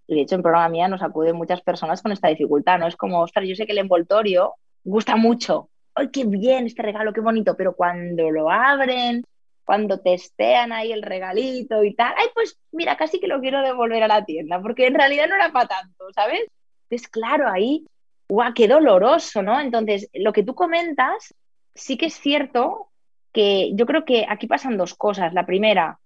y 0.09 0.15
de 0.15 0.23
hecho, 0.23 0.37
en 0.37 0.43
programa 0.43 0.71
mía 0.71 0.89
nos 0.89 1.03
acuden 1.03 1.37
muchas 1.37 1.61
personas 1.61 2.01
con 2.01 2.13
esta 2.13 2.29
dificultad, 2.29 2.79
¿no? 2.79 2.87
Es 2.87 2.97
como, 2.97 3.21
ostras, 3.21 3.47
yo 3.47 3.55
sé 3.55 3.67
que 3.67 3.73
el 3.73 3.79
envoltorio 3.79 4.55
gusta 4.83 5.17
mucho. 5.17 5.69
¡Ay, 5.95 6.09
qué 6.11 6.25
bien 6.25 6.65
este 6.65 6.83
regalo, 6.83 7.13
qué 7.13 7.21
bonito! 7.21 7.55
Pero 7.57 7.75
cuando 7.77 8.31
lo 8.31 8.51
abren, 8.51 9.23
cuando 9.65 10.01
testean 10.01 10.73
ahí 10.73 10.93
el 10.93 11.03
regalito 11.03 11.85
y 11.85 11.95
tal, 11.95 12.15
ay, 12.17 12.29
pues 12.33 12.59
mira, 12.73 12.97
casi 12.97 13.21
que 13.21 13.29
lo 13.29 13.39
quiero 13.41 13.61
devolver 13.61 14.03
a 14.03 14.09
la 14.09 14.25
tienda, 14.25 14.63
porque 14.63 14.87
en 14.87 14.95
realidad 14.95 15.27
no 15.29 15.35
era 15.35 15.53
para 15.53 15.69
tanto, 15.69 16.07
¿sabes? 16.15 16.41
Es 16.89 17.07
claro, 17.07 17.47
ahí, 17.47 17.85
¡guau, 18.31 18.55
qué 18.55 18.67
doloroso, 18.67 19.43
¿no? 19.43 19.61
Entonces, 19.61 20.09
lo 20.15 20.33
que 20.33 20.43
tú 20.43 20.55
comentas, 20.55 21.35
sí 21.75 21.99
que 21.99 22.07
es 22.07 22.15
cierto 22.15 22.89
que 23.35 23.73
yo 23.75 23.85
creo 23.85 24.07
que 24.07 24.25
aquí 24.27 24.47
pasan 24.47 24.79
dos 24.79 24.95
cosas. 24.95 25.35
La 25.35 25.45
primera, 25.45 25.99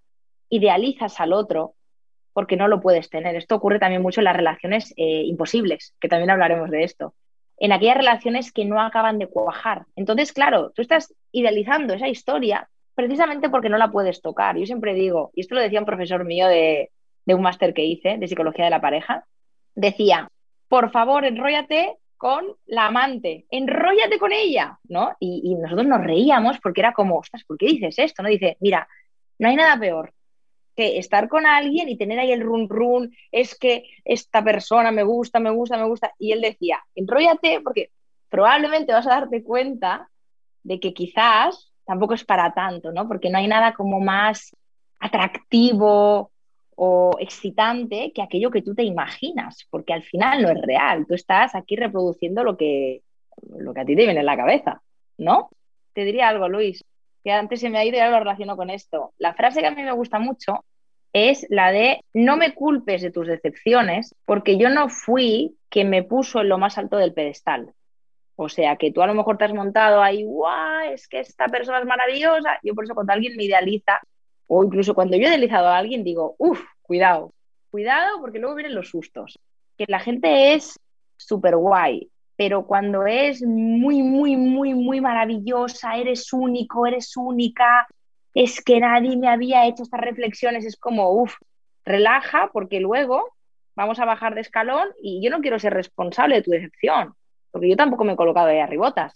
idealizas 0.49 1.21
al 1.21 1.33
otro 1.33 1.75
porque 2.33 2.57
no 2.57 2.69
lo 2.69 2.81
puedes 2.81 3.11
tener. 3.11 3.37
Esto 3.37 3.57
ocurre 3.57 3.79
también 3.79 4.03
mucho 4.03 4.21
en 4.21 4.25
las 4.25 4.37
relaciones 4.37 4.93
eh, 4.97 5.23
imposibles, 5.25 5.95
que 6.01 6.09
también 6.09 6.31
hablaremos 6.31 6.71
de 6.71 6.85
esto. 6.85 7.15
En 7.59 7.73
aquellas 7.73 7.97
relaciones 7.97 8.53
que 8.53 8.65
no 8.65 8.81
acaban 8.81 9.19
de 9.19 9.27
cuajar. 9.27 9.85
Entonces, 9.97 10.33
claro, 10.33 10.73
tú 10.75 10.83
estás 10.83 11.15
idealizando 11.31 11.95
esa 11.95 12.09
historia 12.09 12.69
precisamente 12.95 13.49
porque 13.49 13.69
no 13.69 13.79
la 13.79 13.91
puedes 13.91 14.21
tocar. 14.21 14.57
Yo 14.57 14.67
siempre 14.67 14.95
digo, 14.95 15.31
y 15.35 15.43
esto 15.43 15.55
lo 15.55 15.61
decía 15.61 15.81
un 15.81 15.87
profesor 15.87 16.25
mío 16.25 16.49
de, 16.49 16.91
un 17.27 17.43
máster 17.43 17.73
que 17.75 17.85
hice 17.85 18.19
de 18.19 18.29
psicología 18.29 18.65
de 18.65 18.71
la 18.71 18.81
pareja, 18.81 19.25
decía, 19.75 20.29
por 20.69 20.91
favor, 20.91 21.25
enróllate 21.25 21.97
con 22.17 22.45
la 22.67 22.87
amante, 22.87 23.47
enróllate 23.51 24.19
con 24.19 24.33
ella, 24.33 24.79
¿no? 24.85 25.17
Y, 25.19 25.55
nosotros 25.57 25.87
nos 25.87 26.03
reíamos 26.03 26.59
porque 26.61 26.81
era 26.81 26.93
como, 26.93 27.19
ostras, 27.19 27.45
¿por 27.45 27.59
qué 27.59 27.67
dices 27.67 27.99
esto? 27.99 28.23
No 28.23 28.29
dice, 28.29 28.57
mira, 28.61 28.87
no 29.39 29.49
hay 29.49 29.57
nada 29.57 29.79
peor 29.79 30.13
que 30.75 30.99
estar 30.99 31.29
con 31.29 31.47
alguien 31.47 31.89
y 31.89 31.97
tener 31.97 32.19
ahí 32.19 32.33
el 32.33 32.43
run 32.43 32.69
run, 32.69 33.15
es 33.31 33.59
que 33.59 33.85
esta 34.05 34.43
persona 34.43 34.91
me 34.91 35.03
gusta, 35.03 35.41
me 35.41 35.51
gusta, 35.51 35.77
me 35.77 35.87
gusta. 35.87 36.13
Y 36.19 36.33
él 36.33 36.41
decía, 36.41 36.83
enróllate 36.95 37.61
porque 37.61 37.91
probablemente 38.29 38.93
vas 38.93 39.07
a 39.07 39.21
darte 39.21 39.43
cuenta 39.43 40.09
de 40.63 40.81
que 40.81 40.95
quizás 40.95 41.73
tampoco 41.85 42.15
es 42.15 42.25
para 42.25 42.55
tanto, 42.55 42.93
¿no? 42.93 43.07
Porque 43.09 43.31
no 43.31 43.39
hay 43.39 43.49
nada 43.49 43.75
como 43.75 44.01
más 44.01 44.57
atractivo 45.01 46.31
o 46.75 47.17
excitante 47.21 48.13
que 48.15 48.23
aquello 48.23 48.51
que 48.51 48.63
tú 48.63 48.75
te 48.75 48.85
imaginas, 48.85 49.67
porque 49.71 49.93
al 49.93 50.03
final 50.03 50.43
no 50.43 50.49
es 50.49 50.61
real. 50.63 51.07
Tú 51.07 51.15
estás 51.15 51.55
aquí 51.55 51.77
reproduciendo 51.77 52.45
lo 52.45 52.57
que, 52.57 53.03
lo 53.59 53.75
que 53.75 53.81
a 53.81 53.85
ti 53.85 53.95
te 53.95 54.05
viene 54.05 54.21
en 54.21 54.27
la 54.27 54.37
cabeza, 54.37 54.83
¿no? 55.19 55.51
Te 55.93 56.05
diría 56.05 56.29
algo, 56.29 56.49
Luis, 56.49 56.85
que 57.23 57.33
antes 57.33 57.61
se 57.61 57.71
me 57.71 57.79
ha 57.79 57.85
ido 57.85 57.97
y 57.97 58.01
ahora 58.01 58.19
lo 58.19 58.25
relaciono 58.25 58.57
con 58.57 58.71
esto. 58.71 59.13
La 59.19 59.35
frase 59.35 59.61
que 59.61 59.67
a 59.67 59.71
mí 59.71 59.83
me 59.83 59.93
gusta 59.93 60.19
mucho 60.19 60.65
es 61.13 61.47
la 61.51 61.71
de 61.73 62.05
no 62.15 62.37
me 62.37 62.55
culpes 62.55 63.03
de 63.03 63.11
tus 63.11 63.27
decepciones, 63.27 64.15
porque 64.25 64.57
yo 64.57 64.71
no 64.71 64.89
fui 64.89 65.57
quien 65.69 65.91
me 65.91 66.03
puso 66.03 66.41
en 66.41 66.49
lo 66.49 66.59
más 66.59 66.79
alto 66.79 66.97
del 66.97 67.13
pedestal. 67.13 67.73
O 68.37 68.49
sea, 68.49 68.77
que 68.77 68.91
tú 68.93 69.03
a 69.03 69.07
lo 69.07 69.15
mejor 69.15 69.37
te 69.37 69.45
has 69.45 69.53
montado 69.53 70.03
ahí, 70.03 70.25
guau, 70.25 70.91
es 70.91 71.07
que 71.07 71.21
esta 71.21 71.49
persona 71.49 71.81
es 71.81 71.87
maravillosa. 71.87 72.59
Yo 72.63 72.75
por 72.75 72.85
eso 72.85 72.95
cuando 72.95 73.13
alguien 73.13 73.37
me 73.37 73.45
idealiza, 73.45 74.01
o 74.47 74.65
incluso 74.65 74.95
cuando 74.95 75.17
yo 75.17 75.25
he 75.25 75.29
idealizado 75.29 75.69
a 75.69 75.79
alguien, 75.79 76.03
digo, 76.03 76.35
uff, 76.39 76.61
cuidado, 76.83 77.33
cuidado 77.71 78.21
porque 78.21 78.39
luego 78.39 78.55
vienen 78.55 78.75
los 78.75 78.89
sustos. 78.89 79.39
Que 79.77 79.85
la 79.89 80.01
gente 80.01 80.55
es 80.55 80.79
súper 81.17 81.57
guay, 81.57 82.11
pero 82.45 82.67
cuando 82.67 83.07
es 83.07 83.41
muy, 83.47 84.03
muy, 84.03 84.37
muy, 84.37 84.75
muy 84.75 85.01
maravillosa, 85.01 85.95
eres 85.95 86.33
único, 86.33 86.89
eres 86.89 87.17
única, 87.17 87.87
es 88.35 88.61
que 88.61 88.81
nadie 88.81 89.17
me 89.17 89.29
había 89.29 89.65
hecho 89.69 89.85
estas 89.85 90.01
reflexiones, 90.01 90.65
es 90.65 90.77
como, 90.77 91.13
uff, 91.13 91.37
relaja 91.85 92.51
porque 92.53 92.81
luego 92.81 93.23
vamos 93.77 94.01
a 94.01 94.07
bajar 94.07 94.35
de 94.35 94.41
escalón 94.41 94.89
y 95.01 95.23
yo 95.23 95.31
no 95.31 95.41
quiero 95.41 95.61
ser 95.61 95.73
responsable 95.73 96.35
de 96.35 96.43
tu 96.43 96.51
decepción, 96.51 97.15
porque 97.53 97.69
yo 97.69 97.77
tampoco 97.77 98.03
me 98.03 98.15
he 98.15 98.17
colocado 98.17 98.49
ahí 98.49 98.59
arribotas. 98.59 99.13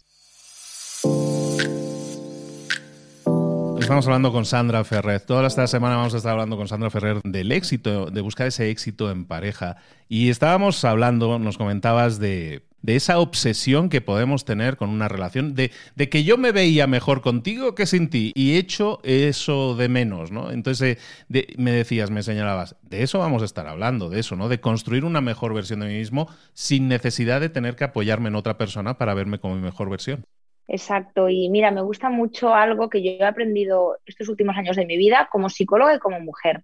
Estamos 3.81 4.07
hablando 4.07 4.33
con 4.33 4.45
Sandra 4.45 4.85
Ferrer. 4.85 5.21
Toda 5.21 5.47
esta 5.47 5.67
semana 5.67 5.97
vamos 5.97 6.15
a 6.15 6.17
estar 6.17 6.33
hablando 6.33 6.57
con 6.57 6.67
Sandra 6.69 6.91
Ferrer 6.91 7.21
del 7.23 7.51
éxito, 7.51 8.07
de 8.07 8.21
buscar 8.21 8.47
ese 8.47 8.71
éxito 8.71 9.11
en 9.11 9.27
pareja. 9.27 9.77
Y 10.09 10.29
estábamos 10.29 10.85
hablando, 10.85 11.39
nos 11.39 11.59
comentabas 11.59 12.19
de 12.19 12.67
de 12.87 12.95
esa 12.95 13.19
obsesión 13.19 13.89
que 13.89 14.01
podemos 14.01 14.45
tener 14.45 14.77
con 14.77 14.91
una 14.91 15.09
relación, 15.09 15.57
de, 15.57 15.73
de, 15.97 16.09
que 16.09 16.23
yo 16.23 16.39
me 16.39 16.53
veía 16.53 16.87
mejor 16.87 17.21
contigo 17.21 17.75
que 17.75 17.85
sin 17.85 18.09
ti 18.11 18.31
y 18.37 18.57
hecho 18.57 19.01
eso 19.03 19.75
de 19.75 19.89
menos, 19.89 20.31
¿no? 20.31 20.53
Entonces 20.53 20.97
eh, 21.35 21.55
me 21.59 21.73
decías, 21.73 22.13
me 22.13 22.23
señalabas, 22.23 22.77
de 22.83 23.03
eso 23.03 23.19
vamos 23.19 23.43
a 23.43 23.45
estar 23.45 23.67
hablando, 23.67 24.09
de 24.09 24.21
eso, 24.21 24.37
¿no? 24.37 24.49
De 24.49 24.61
construir 24.61 25.05
una 25.05 25.21
mejor 25.21 25.53
versión 25.53 25.81
de 25.81 25.89
mí 25.89 25.95
mismo 25.95 26.29
sin 26.53 26.87
necesidad 26.87 27.41
de 27.41 27.49
tener 27.49 27.75
que 27.75 27.83
apoyarme 27.83 28.29
en 28.29 28.37
otra 28.37 28.57
persona 28.57 28.97
para 28.97 29.15
verme 29.15 29.41
como 29.41 29.57
mi 29.57 29.63
mejor 29.63 29.91
versión. 29.91 30.25
Exacto, 30.69 31.29
y 31.29 31.49
mira, 31.49 31.73
me 31.73 31.83
gusta 31.83 32.09
mucho 32.09 32.55
algo 32.55 32.89
que 32.89 33.03
yo 33.03 33.11
he 33.11 33.25
aprendido 33.25 33.99
estos 34.07 34.29
últimos 34.29 34.57
años 34.57 34.77
de 34.77 34.87
mi 34.87 34.97
vida 34.97 35.29
como 35.33 35.51
psicóloga 35.51 35.97
y 35.97 35.99
como 35.99 36.21
mujer. 36.21 36.63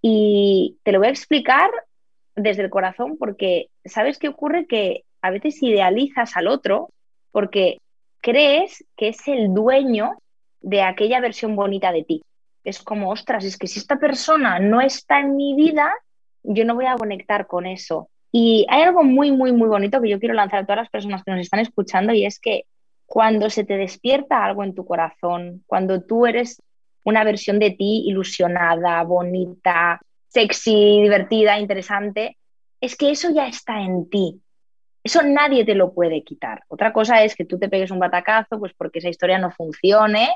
Y 0.00 0.78
te 0.84 0.92
lo 0.92 1.00
voy 1.00 1.08
a 1.08 1.10
explicar 1.10 1.68
desde 2.36 2.62
el 2.62 2.70
corazón 2.70 3.16
porque, 3.18 3.70
¿sabes 3.84 4.18
qué 4.18 4.28
ocurre? 4.28 4.66
Que 4.66 5.02
a 5.24 5.30
veces 5.30 5.62
idealizas 5.62 6.36
al 6.36 6.48
otro 6.48 6.90
porque 7.32 7.78
crees 8.20 8.84
que 8.94 9.08
es 9.08 9.26
el 9.26 9.54
dueño 9.54 10.18
de 10.60 10.82
aquella 10.82 11.18
versión 11.20 11.56
bonita 11.56 11.92
de 11.92 12.04
ti. 12.04 12.22
Es 12.62 12.82
como, 12.82 13.10
ostras, 13.10 13.42
es 13.44 13.56
que 13.56 13.66
si 13.66 13.78
esta 13.78 13.96
persona 13.96 14.58
no 14.58 14.82
está 14.82 15.20
en 15.20 15.34
mi 15.34 15.54
vida, 15.54 15.94
yo 16.42 16.66
no 16.66 16.74
voy 16.74 16.84
a 16.84 16.96
conectar 16.96 17.46
con 17.46 17.64
eso. 17.64 18.10
Y 18.30 18.66
hay 18.68 18.82
algo 18.82 19.02
muy, 19.02 19.32
muy, 19.32 19.52
muy 19.52 19.66
bonito 19.66 20.02
que 20.02 20.10
yo 20.10 20.20
quiero 20.20 20.34
lanzar 20.34 20.60
a 20.60 20.66
todas 20.66 20.82
las 20.82 20.90
personas 20.90 21.24
que 21.24 21.30
nos 21.30 21.40
están 21.40 21.60
escuchando 21.60 22.12
y 22.12 22.26
es 22.26 22.38
que 22.38 22.64
cuando 23.06 23.48
se 23.48 23.64
te 23.64 23.78
despierta 23.78 24.44
algo 24.44 24.62
en 24.62 24.74
tu 24.74 24.84
corazón, 24.84 25.64
cuando 25.66 26.02
tú 26.02 26.26
eres 26.26 26.60
una 27.02 27.24
versión 27.24 27.58
de 27.58 27.70
ti 27.70 28.04
ilusionada, 28.06 29.02
bonita, 29.04 30.02
sexy, 30.28 31.00
divertida, 31.00 31.58
interesante, 31.58 32.36
es 32.78 32.94
que 32.94 33.10
eso 33.10 33.30
ya 33.30 33.48
está 33.48 33.80
en 33.80 34.10
ti. 34.10 34.42
Eso 35.04 35.22
nadie 35.22 35.66
te 35.66 35.74
lo 35.74 35.92
puede 35.92 36.24
quitar. 36.24 36.64
Otra 36.68 36.94
cosa 36.94 37.22
es 37.22 37.36
que 37.36 37.44
tú 37.44 37.58
te 37.58 37.68
pegues 37.68 37.90
un 37.90 37.98
batacazo, 37.98 38.58
pues 38.58 38.72
porque 38.72 39.00
esa 39.00 39.10
historia 39.10 39.38
no 39.38 39.50
funcione 39.50 40.30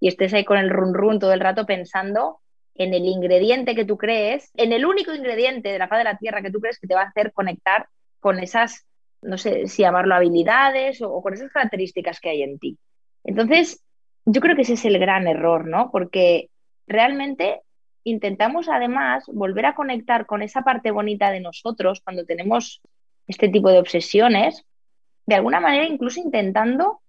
y 0.00 0.08
estés 0.08 0.32
ahí 0.32 0.44
con 0.44 0.56
el 0.56 0.70
run 0.70 0.94
run 0.94 1.18
todo 1.18 1.34
el 1.34 1.40
rato 1.40 1.66
pensando 1.66 2.40
en 2.74 2.94
el 2.94 3.04
ingrediente 3.04 3.74
que 3.74 3.84
tú 3.84 3.98
crees, 3.98 4.50
en 4.54 4.72
el 4.72 4.86
único 4.86 5.14
ingrediente 5.14 5.68
de 5.68 5.78
la 5.78 5.88
faz 5.88 5.98
de 5.98 6.04
la 6.04 6.16
tierra 6.16 6.40
que 6.40 6.50
tú 6.50 6.58
crees 6.58 6.80
que 6.80 6.88
te 6.88 6.94
va 6.94 7.02
a 7.02 7.08
hacer 7.08 7.32
conectar 7.32 7.86
con 8.18 8.40
esas, 8.40 8.86
no 9.20 9.36
sé 9.36 9.68
si 9.68 9.82
llamarlo 9.82 10.14
habilidades 10.14 11.02
o, 11.02 11.12
o 11.12 11.22
con 11.22 11.34
esas 11.34 11.52
características 11.52 12.18
que 12.18 12.30
hay 12.30 12.42
en 12.42 12.58
ti. 12.58 12.78
Entonces, 13.24 13.84
yo 14.24 14.40
creo 14.40 14.56
que 14.56 14.62
ese 14.62 14.72
es 14.72 14.84
el 14.86 14.98
gran 14.98 15.28
error, 15.28 15.66
¿no? 15.66 15.90
Porque 15.92 16.48
realmente 16.86 17.60
intentamos 18.04 18.68
además 18.68 19.24
volver 19.26 19.66
a 19.66 19.74
conectar 19.74 20.24
con 20.24 20.42
esa 20.42 20.62
parte 20.62 20.90
bonita 20.90 21.30
de 21.30 21.40
nosotros 21.40 22.00
cuando 22.02 22.24
tenemos 22.24 22.80
este 23.26 23.48
tipo 23.48 23.70
de 23.70 23.78
obsesiones, 23.78 24.64
de 25.26 25.34
alguna 25.34 25.60
manera 25.60 25.86
incluso 25.86 26.20
intentando 26.20 27.00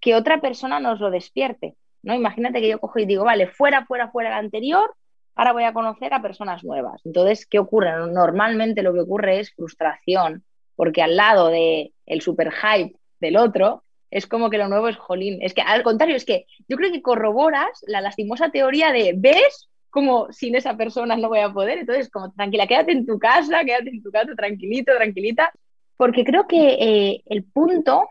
que 0.00 0.14
otra 0.14 0.40
persona 0.40 0.80
nos 0.80 1.00
lo 1.00 1.10
despierte. 1.10 1.74
¿no? 2.02 2.14
Imagínate 2.14 2.60
que 2.60 2.68
yo 2.68 2.78
cojo 2.78 2.98
y 2.98 3.06
digo, 3.06 3.24
vale, 3.24 3.48
fuera, 3.48 3.86
fuera, 3.86 4.10
fuera 4.10 4.30
el 4.30 4.44
anterior, 4.44 4.94
ahora 5.34 5.52
voy 5.52 5.64
a 5.64 5.72
conocer 5.72 6.12
a 6.12 6.22
personas 6.22 6.62
nuevas. 6.64 7.00
Entonces, 7.04 7.46
¿qué 7.46 7.58
ocurre? 7.58 7.90
Normalmente 8.12 8.82
lo 8.82 8.92
que 8.92 9.00
ocurre 9.00 9.40
es 9.40 9.52
frustración, 9.54 10.44
porque 10.76 11.02
al 11.02 11.16
lado 11.16 11.48
del 11.48 11.92
el 12.06 12.20
super 12.20 12.52
hype 12.52 12.96
del 13.20 13.36
otro, 13.36 13.84
es 14.10 14.26
como 14.26 14.48
que 14.48 14.58
lo 14.58 14.68
nuevo 14.68 14.88
es 14.88 14.96
jolín. 14.96 15.38
Es 15.42 15.54
que 15.54 15.62
al 15.62 15.82
contrario, 15.82 16.14
es 16.14 16.24
que 16.24 16.46
yo 16.68 16.76
creo 16.76 16.92
que 16.92 17.02
corroboras 17.02 17.84
la 17.86 18.00
lastimosa 18.00 18.50
teoría 18.50 18.92
de, 18.92 19.14
¿ves? 19.16 19.68
Como 19.94 20.32
sin 20.32 20.56
esa 20.56 20.76
persona 20.76 21.16
no 21.16 21.28
voy 21.28 21.38
a 21.38 21.52
poder. 21.52 21.78
Entonces, 21.78 22.10
como 22.10 22.32
tranquila, 22.32 22.66
quédate 22.66 22.90
en 22.90 23.06
tu 23.06 23.16
casa, 23.16 23.64
quédate 23.64 23.90
en 23.90 24.02
tu 24.02 24.10
casa, 24.10 24.34
tranquilito, 24.34 24.92
tranquilita, 24.96 25.52
porque 25.96 26.24
creo 26.24 26.48
que 26.48 26.74
eh, 26.80 27.22
el 27.26 27.44
punto 27.44 28.08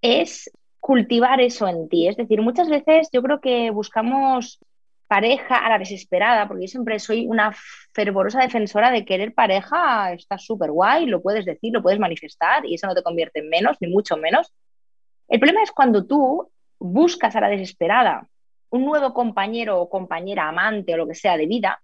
es 0.00 0.48
cultivar 0.78 1.40
eso 1.40 1.66
en 1.66 1.88
ti. 1.88 2.06
Es 2.06 2.16
decir, 2.16 2.40
muchas 2.40 2.70
veces 2.70 3.08
yo 3.12 3.20
creo 3.20 3.40
que 3.40 3.70
buscamos 3.70 4.60
pareja 5.08 5.56
a 5.56 5.68
la 5.70 5.78
desesperada, 5.78 6.46
porque 6.46 6.66
yo 6.66 6.68
siempre 6.68 7.00
soy 7.00 7.26
una 7.26 7.52
fervorosa 7.92 8.40
defensora 8.40 8.92
de 8.92 9.04
querer 9.04 9.34
pareja, 9.34 10.12
está 10.12 10.38
súper 10.38 10.70
guay, 10.70 11.06
lo 11.06 11.20
puedes 11.20 11.44
decir, 11.44 11.72
lo 11.72 11.82
puedes 11.82 11.98
manifestar 11.98 12.64
y 12.64 12.74
eso 12.74 12.86
no 12.86 12.94
te 12.94 13.02
convierte 13.02 13.40
en 13.40 13.48
menos, 13.48 13.76
ni 13.80 13.88
mucho 13.88 14.16
menos. 14.16 14.52
El 15.26 15.40
problema 15.40 15.64
es 15.64 15.72
cuando 15.72 16.06
tú 16.06 16.48
buscas 16.78 17.34
a 17.34 17.40
la 17.40 17.48
desesperada 17.48 18.28
un 18.74 18.84
nuevo 18.84 19.14
compañero 19.14 19.80
o 19.80 19.88
compañera, 19.88 20.48
amante 20.48 20.94
o 20.94 20.96
lo 20.96 21.06
que 21.06 21.14
sea 21.14 21.36
de 21.36 21.46
vida, 21.46 21.80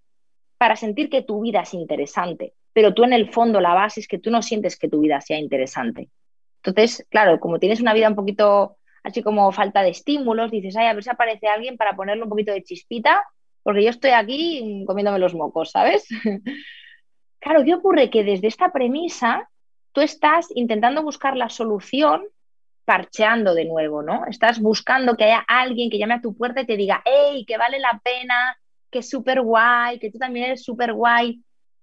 para 0.59 0.75
sentir 0.75 1.09
que 1.09 1.23
tu 1.23 1.41
vida 1.41 1.61
es 1.61 1.73
interesante. 1.73 2.55
Pero 2.73 2.95
tú 2.95 3.05
en 3.05 3.13
el 3.13 3.31
fondo 3.31 3.61
la 3.61 3.75
base 3.75 4.01
es 4.01 4.09
que 4.09 4.19
tú 4.19 4.29
no 4.33 4.43
sientes 4.43 4.77
que 4.77 4.89
tu 4.89 4.99
vida 4.99 5.21
sea 5.21 5.39
interesante. 5.39 6.09
Entonces, 6.57 7.07
claro, 7.09 7.39
como 7.39 7.61
tienes 7.61 7.81
una 7.81 7.95
vida 7.95 8.09
un 8.09 8.17
poquito 8.17 8.77
así 9.05 9.23
como 9.23 9.53
falta 9.53 9.83
de 9.83 9.91
estímulos, 9.91 10.51
dices, 10.51 10.77
ay, 10.77 10.89
a 10.89 10.95
ver 10.95 11.05
si 11.05 11.11
aparece 11.11 11.47
alguien 11.47 11.77
para 11.77 11.95
ponerle 11.95 12.25
un 12.25 12.29
poquito 12.29 12.53
de 12.53 12.65
chispita, 12.65 13.25
porque 13.63 13.85
yo 13.85 13.91
estoy 13.91 14.11
aquí 14.11 14.85
comiéndome 14.85 15.21
los 15.21 15.33
mocos, 15.33 15.71
¿sabes? 15.71 16.09
claro, 17.39 17.65
¿qué 17.65 17.75
ocurre? 17.75 18.11
Que 18.11 18.25
desde 18.25 18.49
esta 18.49 18.73
premisa 18.73 19.49
tú 19.93 20.01
estás 20.01 20.49
intentando 20.57 21.05
buscar 21.05 21.37
la 21.37 21.51
solución 21.51 22.25
parcheando 22.91 23.55
de 23.55 23.67
nuevo, 23.67 24.03
¿no? 24.03 24.27
Estás 24.27 24.59
buscando 24.59 25.17
que 25.17 25.23
haya 25.23 25.45
alguien 25.47 25.91
que 25.91 25.97
llame 25.97 26.15
a 26.15 26.21
tu 26.21 26.37
puerta 26.37 26.63
y 26.63 26.67
te 26.67 26.77
diga, 26.77 27.01
hey, 27.05 27.45
que 27.47 27.57
vale 27.57 27.79
la 27.79 28.01
pena, 28.03 28.57
que 28.91 28.99
es 28.99 29.09
súper 29.09 29.43
guay, 29.43 30.01
que 30.01 30.11
tú 30.11 30.19
también 30.19 30.47
eres 30.47 30.65
súper 30.65 30.93
guay, 30.93 31.41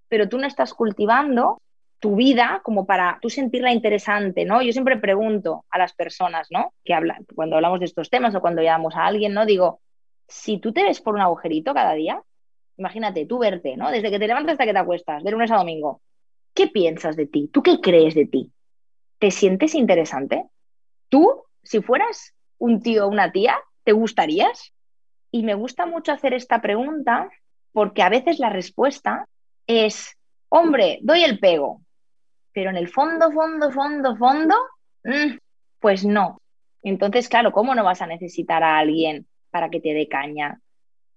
pero 0.09 0.27
tú 0.27 0.37
no 0.37 0.45
estás 0.45 0.73
cultivando 0.73 1.61
tu 1.99 2.17
vida 2.17 2.59
como 2.61 2.85
para 2.85 3.19
tú 3.21 3.29
sentirla 3.29 3.71
interesante, 3.71 4.43
¿no? 4.43 4.61
Yo 4.61 4.73
siempre 4.73 4.97
pregunto 4.97 5.63
a 5.69 5.77
las 5.77 5.93
personas, 5.93 6.49
¿no? 6.51 6.73
Que 6.83 6.93
hablan, 6.93 7.25
cuando 7.33 7.55
hablamos 7.55 7.79
de 7.79 7.85
estos 7.85 8.09
temas 8.09 8.35
o 8.35 8.41
cuando 8.41 8.61
llamamos 8.61 8.97
a 8.97 9.05
alguien, 9.05 9.33
¿no? 9.33 9.45
Digo, 9.45 9.79
si 10.27 10.57
tú 10.57 10.73
te 10.73 10.83
ves 10.83 10.99
por 10.99 11.15
un 11.15 11.21
agujerito 11.21 11.73
cada 11.73 11.93
día, 11.93 12.21
imagínate, 12.75 13.25
tú 13.25 13.37
verte, 13.37 13.77
¿no? 13.77 13.91
Desde 13.91 14.11
que 14.11 14.19
te 14.19 14.27
levantas 14.27 14.55
hasta 14.55 14.65
que 14.65 14.73
te 14.73 14.79
acuestas, 14.79 15.23
de 15.23 15.31
lunes 15.31 15.51
a 15.51 15.55
domingo, 15.55 16.01
¿qué 16.53 16.67
piensas 16.67 17.15
de 17.15 17.27
ti? 17.27 17.47
¿Tú 17.47 17.63
qué 17.63 17.79
crees 17.79 18.13
de 18.13 18.25
ti? 18.25 18.51
¿Te 19.19 19.31
sientes 19.31 19.73
interesante? 19.73 20.43
¿Tú, 21.09 21.43
si 21.63 21.81
fueras 21.81 22.33
un 22.57 22.81
tío 22.81 23.05
o 23.05 23.09
una 23.09 23.31
tía, 23.31 23.57
te 23.83 23.91
gustarías? 23.91 24.73
Y 25.31 25.43
me 25.43 25.53
gusta 25.53 25.85
mucho 25.85 26.11
hacer 26.11 26.33
esta 26.33 26.61
pregunta 26.61 27.29
porque 27.71 28.01
a 28.01 28.09
veces 28.09 28.39
la 28.39 28.49
respuesta 28.49 29.27
es, 29.67 30.17
hombre, 30.49 30.99
doy 31.01 31.23
el 31.23 31.39
pego, 31.39 31.81
pero 32.53 32.69
en 32.69 32.77
el 32.77 32.87
fondo, 32.87 33.31
fondo, 33.31 33.71
fondo, 33.71 34.15
fondo, 34.15 34.55
mm, 35.03 35.37
pues 35.79 36.05
no. 36.05 36.41
Entonces, 36.81 37.29
claro, 37.29 37.51
¿cómo 37.51 37.75
no 37.75 37.83
vas 37.83 38.01
a 38.01 38.07
necesitar 38.07 38.63
a 38.63 38.77
alguien 38.77 39.27
para 39.51 39.69
que 39.69 39.79
te 39.79 39.93
dé 39.93 40.07
caña? 40.07 40.59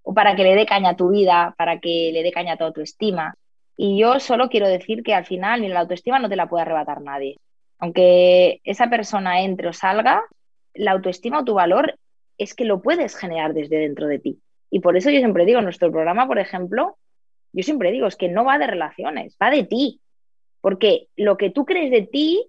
O 0.03 0.13
para 0.13 0.35
que 0.35 0.43
le 0.43 0.55
dé 0.55 0.67
caña 0.67 0.91
a 0.91 0.97
tu 0.97 1.11
vida, 1.11 1.55
para 1.57 1.79
que 1.81 2.11
le 2.13 2.23
dé 2.23 2.33
caña 2.33 2.55
a 2.55 2.57
tu 2.57 2.65
autoestima. 2.65 3.35
Y 3.77 3.99
yo 3.99 4.21
solo 4.21 4.49
quiero 4.49 4.69
decir 4.69 5.03
que 5.03 5.15
al 5.15 5.25
final 5.25 5.63
ni 5.63 5.69
la 5.69 5.81
autoestima 5.81 6.19
no 6.19 6.29
te 6.29 6.37
la 6.37 6.49
puede 6.49 6.63
arrebatar 6.63 7.01
nadie. 7.01 7.39
Aunque 7.81 8.61
esa 8.65 8.89
persona 8.89 9.43
entre 9.43 9.69
o 9.69 9.73
salga, 9.73 10.23
la 10.75 10.93
autoestima 10.93 11.41
o 11.41 11.45
tu 11.45 11.55
valor 11.55 11.99
es 12.39 12.55
que 12.55 12.65
lo 12.65 12.81
puedes 12.81 13.17
generar 13.17 13.55
desde 13.55 13.79
dentro 13.79 14.07
de 14.07 14.19
ti. 14.19 14.39
Y 14.71 14.81
por 14.81 14.97
eso 14.97 15.11
yo 15.11 15.19
siempre 15.19 15.47
digo, 15.47 15.61
nuestro 15.61 15.91
programa, 15.91 16.27
por 16.27 16.39
ejemplo, 16.39 16.97
yo 17.53 17.63
siempre 17.63 17.91
digo, 17.91 18.07
es 18.07 18.17
que 18.17 18.29
no 18.29 18.45
va 18.45 18.59
de 18.59 18.67
relaciones, 18.67 19.37
va 19.43 19.51
de 19.51 19.65
ti. 19.65 20.01
Porque 20.61 21.09
lo 21.17 21.37
que 21.37 21.51
tú 21.51 21.65
crees 21.65 21.91
de 21.91 22.03
ti, 22.03 22.47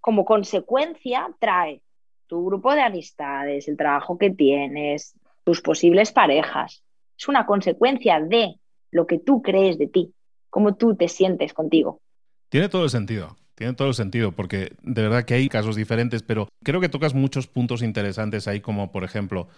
como 0.00 0.24
consecuencia, 0.24 1.28
trae 1.38 1.82
tu 2.26 2.44
grupo 2.46 2.74
de 2.74 2.80
amistades, 2.80 3.68
el 3.68 3.76
trabajo 3.76 4.16
que 4.16 4.30
tienes, 4.30 5.14
tus 5.44 5.60
posibles 5.60 6.12
parejas. 6.12 6.82
Es 7.18 7.28
una 7.28 7.44
consecuencia 7.44 8.20
de 8.20 8.56
lo 8.90 9.06
que 9.06 9.18
tú 9.18 9.42
crees 9.42 9.78
de 9.78 9.88
ti, 9.88 10.14
cómo 10.48 10.74
tú 10.74 10.96
te 10.96 11.08
sientes 11.08 11.52
contigo. 11.52 12.00
Tiene 12.48 12.68
todo 12.68 12.84
el 12.84 12.90
sentido. 12.90 13.36
Tiene 13.60 13.74
todo 13.74 13.88
el 13.88 13.94
sentido, 13.94 14.32
porque 14.32 14.74
de 14.80 15.02
verdad 15.02 15.26
que 15.26 15.34
hay 15.34 15.50
casos 15.50 15.76
diferentes, 15.76 16.22
pero 16.22 16.48
creo 16.64 16.80
que 16.80 16.88
tocas 16.88 17.12
muchos 17.12 17.46
puntos 17.46 17.82
interesantes 17.82 18.48
ahí, 18.48 18.62
como 18.62 18.90
por 18.90 19.04
ejemplo, 19.04 19.48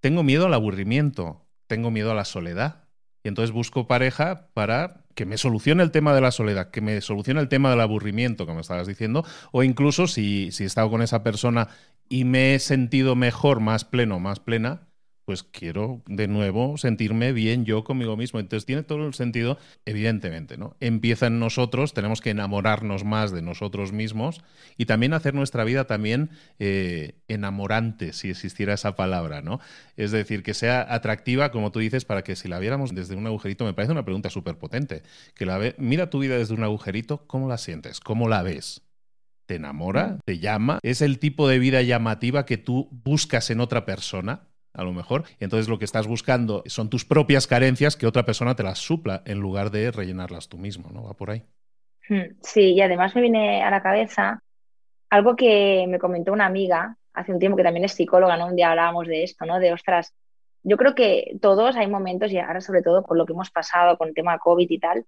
tengo 0.00 0.24
miedo 0.24 0.46
al 0.46 0.54
aburrimiento, 0.54 1.46
tengo 1.68 1.92
miedo 1.92 2.10
a 2.10 2.16
la 2.16 2.24
soledad, 2.24 2.88
y 3.22 3.28
entonces 3.28 3.52
busco 3.52 3.86
pareja 3.86 4.48
para 4.54 5.04
que 5.14 5.24
me 5.24 5.38
solucione 5.38 5.84
el 5.84 5.92
tema 5.92 6.16
de 6.16 6.20
la 6.20 6.32
soledad, 6.32 6.72
que 6.72 6.80
me 6.80 7.00
solucione 7.00 7.40
el 7.40 7.48
tema 7.48 7.70
del 7.70 7.80
aburrimiento, 7.80 8.44
como 8.44 8.58
estabas 8.58 8.88
diciendo, 8.88 9.24
o 9.52 9.62
incluso 9.62 10.08
si, 10.08 10.50
si 10.50 10.64
he 10.64 10.66
estado 10.66 10.90
con 10.90 11.00
esa 11.00 11.22
persona 11.22 11.68
y 12.08 12.24
me 12.24 12.56
he 12.56 12.58
sentido 12.58 13.14
mejor, 13.14 13.60
más 13.60 13.84
pleno, 13.84 14.18
más 14.18 14.40
plena, 14.40 14.88
pues 15.24 15.42
quiero 15.42 16.02
de 16.06 16.28
nuevo 16.28 16.76
sentirme 16.76 17.32
bien 17.32 17.64
yo 17.64 17.84
conmigo 17.84 18.16
mismo. 18.16 18.40
Entonces 18.40 18.66
tiene 18.66 18.82
todo 18.82 19.06
el 19.06 19.14
sentido, 19.14 19.58
evidentemente, 19.84 20.56
¿no? 20.58 20.76
Empieza 20.80 21.26
en 21.26 21.38
nosotros, 21.38 21.94
tenemos 21.94 22.20
que 22.20 22.30
enamorarnos 22.30 23.04
más 23.04 23.32
de 23.32 23.42
nosotros 23.42 23.92
mismos 23.92 24.42
y 24.76 24.86
también 24.86 25.14
hacer 25.14 25.34
nuestra 25.34 25.64
vida 25.64 25.86
también 25.86 26.30
eh, 26.58 27.20
enamorante, 27.28 28.12
si 28.12 28.30
existiera 28.30 28.74
esa 28.74 28.96
palabra, 28.96 29.40
¿no? 29.40 29.60
Es 29.96 30.10
decir, 30.10 30.42
que 30.42 30.54
sea 30.54 30.86
atractiva, 30.88 31.50
como 31.50 31.72
tú 31.72 31.78
dices, 31.78 32.04
para 32.04 32.22
que 32.22 32.36
si 32.36 32.48
la 32.48 32.58
viéramos 32.58 32.94
desde 32.94 33.16
un 33.16 33.26
agujerito, 33.26 33.64
me 33.64 33.72
parece 33.72 33.92
una 33.92 34.04
pregunta 34.04 34.30
súper 34.30 34.58
potente. 34.58 35.02
Que 35.34 35.46
la 35.46 35.58
ve, 35.58 35.74
mira 35.78 36.10
tu 36.10 36.18
vida 36.18 36.36
desde 36.36 36.54
un 36.54 36.64
agujerito, 36.64 37.26
¿cómo 37.26 37.48
la 37.48 37.58
sientes? 37.58 38.00
¿Cómo 38.00 38.28
la 38.28 38.42
ves? 38.42 38.82
¿Te 39.46 39.56
enamora? 39.56 40.18
¿Te 40.24 40.38
llama? 40.38 40.78
¿Es 40.82 41.02
el 41.02 41.18
tipo 41.18 41.48
de 41.48 41.58
vida 41.58 41.82
llamativa 41.82 42.46
que 42.46 42.56
tú 42.56 42.88
buscas 42.90 43.50
en 43.50 43.60
otra 43.60 43.84
persona? 43.84 44.48
A 44.74 44.84
lo 44.84 44.92
mejor. 44.92 45.24
Entonces 45.40 45.68
lo 45.68 45.78
que 45.78 45.84
estás 45.84 46.06
buscando 46.06 46.62
son 46.66 46.90
tus 46.90 47.04
propias 47.04 47.46
carencias 47.46 47.96
que 47.96 48.06
otra 48.06 48.24
persona 48.24 48.54
te 48.54 48.62
las 48.62 48.78
supla 48.78 49.22
en 49.24 49.38
lugar 49.38 49.70
de 49.70 49.90
rellenarlas 49.90 50.48
tú 50.48 50.58
mismo, 50.58 50.90
¿no? 50.92 51.04
Va 51.04 51.14
por 51.14 51.30
ahí. 51.30 51.42
Hmm, 52.08 52.36
sí, 52.42 52.74
y 52.74 52.82
además 52.82 53.14
me 53.14 53.22
viene 53.22 53.62
a 53.62 53.70
la 53.70 53.82
cabeza 53.82 54.42
algo 55.08 55.36
que 55.36 55.86
me 55.88 55.98
comentó 55.98 56.32
una 56.32 56.46
amiga 56.46 56.96
hace 57.14 57.32
un 57.32 57.38
tiempo 57.38 57.56
que 57.56 57.62
también 57.62 57.84
es 57.84 57.92
psicóloga, 57.92 58.36
¿no? 58.36 58.46
Un 58.46 58.56
día 58.56 58.70
hablábamos 58.70 59.06
de 59.06 59.22
esto, 59.22 59.46
¿no? 59.46 59.60
De 59.60 59.72
ostras, 59.72 60.12
yo 60.64 60.76
creo 60.76 60.94
que 60.94 61.36
todos 61.40 61.76
hay 61.76 61.86
momentos, 61.86 62.32
y 62.32 62.38
ahora 62.38 62.60
sobre 62.60 62.82
todo 62.82 63.04
con 63.04 63.16
lo 63.16 63.24
que 63.24 63.32
hemos 63.32 63.50
pasado 63.50 63.96
con 63.96 64.08
el 64.08 64.14
tema 64.14 64.38
COVID 64.38 64.68
y 64.68 64.78
tal, 64.78 65.06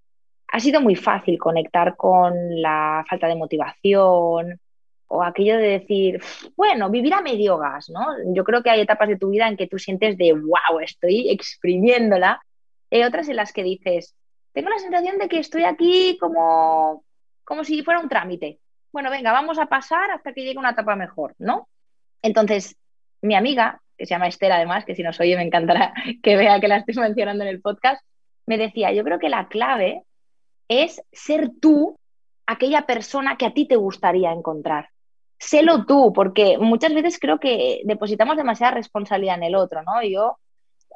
ha 0.49 0.61
sido 0.61 0.81
muy 0.81 0.95
fácil 0.95 1.39
conectar 1.39 1.97
con 1.97 2.35
la 2.63 3.05
falta 3.09 3.27
de 3.27 3.35
motivación, 3.35 4.61
o 5.09 5.23
aquello 5.23 5.57
de 5.57 5.81
decir, 5.81 6.21
bueno, 6.57 6.90
vivir 6.90 7.14
a 7.14 7.23
medio 7.23 7.59
gas, 7.59 7.88
¿no? 7.90 8.05
Yo 8.35 8.45
creo 8.45 8.62
que 8.62 8.71
hay 8.71 8.81
etapas 8.81 9.09
de 9.09 9.19
tu 9.19 9.31
vida 9.31 9.49
en 9.49 9.57
que 9.57 9.66
tú 9.66 9.79
sientes 9.79 10.16
de, 10.19 10.33
wow, 10.33 10.81
estoy 10.81 11.31
exprimiéndola, 11.31 12.40
y 12.90 13.03
otras 13.03 13.29
en 13.29 13.37
las 13.37 13.53
que 13.53 13.62
dices, 13.62 14.14
tengo 14.53 14.71
la 14.71 14.79
sensación 14.79 15.19
de 15.19 15.29
que 15.29 15.38
estoy 15.38 15.64
aquí 15.64 16.16
como, 16.19 17.05
como 17.45 17.64
si 17.64 17.83
fuera 17.83 18.01
un 18.01 18.09
trámite. 18.09 18.59
Bueno, 18.92 19.11
venga, 19.11 19.33
vamos 19.33 19.59
a 19.59 19.66
pasar 19.66 20.11
hasta 20.11 20.33
que 20.33 20.42
llegue 20.42 20.59
una 20.59 20.71
etapa 20.71 20.97
mejor, 20.97 21.35
¿no? 21.38 21.69
Entonces, 22.23 22.77
mi 23.21 23.35
amiga, 23.35 23.81
que 23.97 24.07
se 24.07 24.14
llama 24.14 24.29
Esther 24.29 24.53
además, 24.53 24.85
que 24.85 24.95
si 24.95 25.03
nos 25.03 25.21
oye 25.21 25.37
me 25.37 25.42
encantará 25.42 25.92
que 26.23 26.37
vea 26.37 26.61
que 26.61 26.69
la 26.69 26.79
estoy 26.79 26.95
mencionando 26.95 27.45
en 27.45 27.51
el 27.51 27.61
podcast, 27.61 28.03
me 28.47 28.59
decía, 28.59 28.92
yo 28.92 29.05
creo 29.05 29.19
que 29.19 29.29
la 29.29 29.49
clave 29.49 30.03
es 30.69 31.03
ser 31.12 31.51
tú 31.61 31.99
aquella 32.47 32.87
persona 32.87 33.37
que 33.37 33.47
a 33.47 33.53
ti 33.53 33.66
te 33.66 33.77
gustaría 33.77 34.33
encontrar 34.33 34.88
sélo 35.38 35.85
tú, 35.87 36.12
porque 36.12 36.59
muchas 36.59 36.94
veces 36.94 37.18
creo 37.18 37.38
que 37.38 37.83
depositamos 37.85 38.37
demasiada 38.37 38.75
responsabilidad 38.75 39.37
en 39.37 39.44
el 39.44 39.55
otro, 39.55 39.83
¿no? 39.83 40.03
Yo 40.03 40.38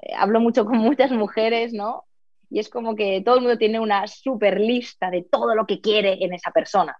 eh, 0.03 0.13
hablo 0.17 0.41
mucho 0.41 0.65
con 0.65 0.79
muchas 0.79 1.11
mujeres, 1.11 1.73
¿no? 1.73 2.05
Y 2.51 2.59
es 2.59 2.69
como 2.69 2.97
que 2.97 3.23
todo 3.25 3.37
el 3.37 3.43
mundo 3.43 3.59
tiene 3.59 3.79
una 3.79 4.07
super 4.07 4.61
lista 4.61 5.11
de 5.11 5.23
todo 5.23 5.55
lo 5.55 5.67
que 5.67 5.81
quiere 5.81 6.25
en 6.25 6.35
esa 6.35 6.51
persona. 6.51 6.97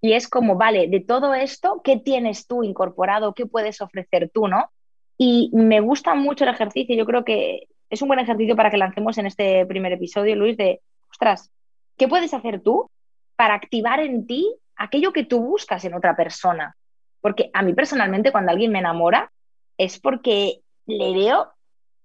Y 0.00 0.12
es 0.14 0.28
como, 0.28 0.56
vale, 0.56 0.88
de 0.88 1.00
todo 1.00 1.34
esto, 1.34 1.80
¿qué 1.82 1.96
tienes 1.96 2.46
tú 2.46 2.64
incorporado? 2.64 3.34
¿Qué 3.34 3.46
puedes 3.46 3.80
ofrecer 3.80 4.30
tú, 4.32 4.48
no? 4.48 4.70
Y 5.16 5.50
me 5.52 5.80
gusta 5.80 6.14
mucho 6.14 6.44
el 6.44 6.50
ejercicio. 6.50 6.96
Yo 6.96 7.06
creo 7.06 7.24
que 7.24 7.68
es 7.88 8.02
un 8.02 8.08
buen 8.08 8.20
ejercicio 8.20 8.56
para 8.56 8.70
que 8.70 8.78
lancemos 8.78 9.18
en 9.18 9.26
este 9.26 9.66
primer 9.66 9.92
episodio, 9.92 10.34
Luis, 10.34 10.56
de, 10.56 10.80
ostras, 11.10 11.52
¿qué 11.96 12.08
puedes 12.08 12.32
hacer 12.34 12.60
tú 12.62 12.90
para 13.36 13.54
activar 13.54 14.00
en 14.00 14.26
ti 14.26 14.52
aquello 14.76 15.12
que 15.12 15.24
tú 15.24 15.40
buscas 15.40 15.84
en 15.84 15.94
otra 15.94 16.16
persona? 16.16 16.74
Porque 17.22 17.50
a 17.54 17.62
mí 17.62 17.72
personalmente 17.72 18.32
cuando 18.32 18.52
alguien 18.52 18.72
me 18.72 18.80
enamora 18.80 19.32
es 19.78 19.98
porque 19.98 20.60
le 20.84 21.14
veo 21.14 21.52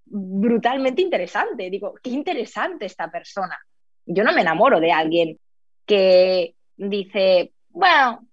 brutalmente 0.06 1.02
interesante. 1.02 1.70
Digo, 1.70 1.96
qué 2.02 2.12
interesante 2.12 2.86
esta 2.86 3.12
persona. 3.12 3.60
Yo 4.06 4.24
no 4.24 4.32
me 4.32 4.42
enamoro 4.42 4.80
de 4.80 4.94
alguien 4.94 5.38
que 5.86 6.56
dice, 6.78 7.52
bueno, 7.70 8.26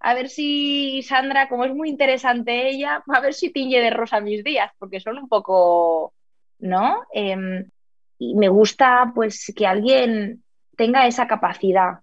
a 0.00 0.14
ver 0.14 0.28
si 0.28 1.02
Sandra, 1.02 1.48
como 1.48 1.64
es 1.64 1.74
muy 1.74 1.88
interesante 1.88 2.68
ella, 2.68 3.02
a 3.06 3.20
ver 3.20 3.32
si 3.32 3.50
tiñe 3.50 3.80
de 3.80 3.88
rosa 3.88 4.20
mis 4.20 4.44
días, 4.44 4.70
porque 4.78 5.00
son 5.00 5.16
un 5.16 5.28
poco, 5.28 6.12
¿no? 6.58 7.04
Em, 7.12 7.70
y 8.18 8.34
me 8.34 8.48
gusta 8.48 9.12
pues 9.14 9.50
que 9.56 9.66
alguien 9.66 10.44
tenga 10.76 11.06
esa 11.06 11.26
capacidad 11.26 12.00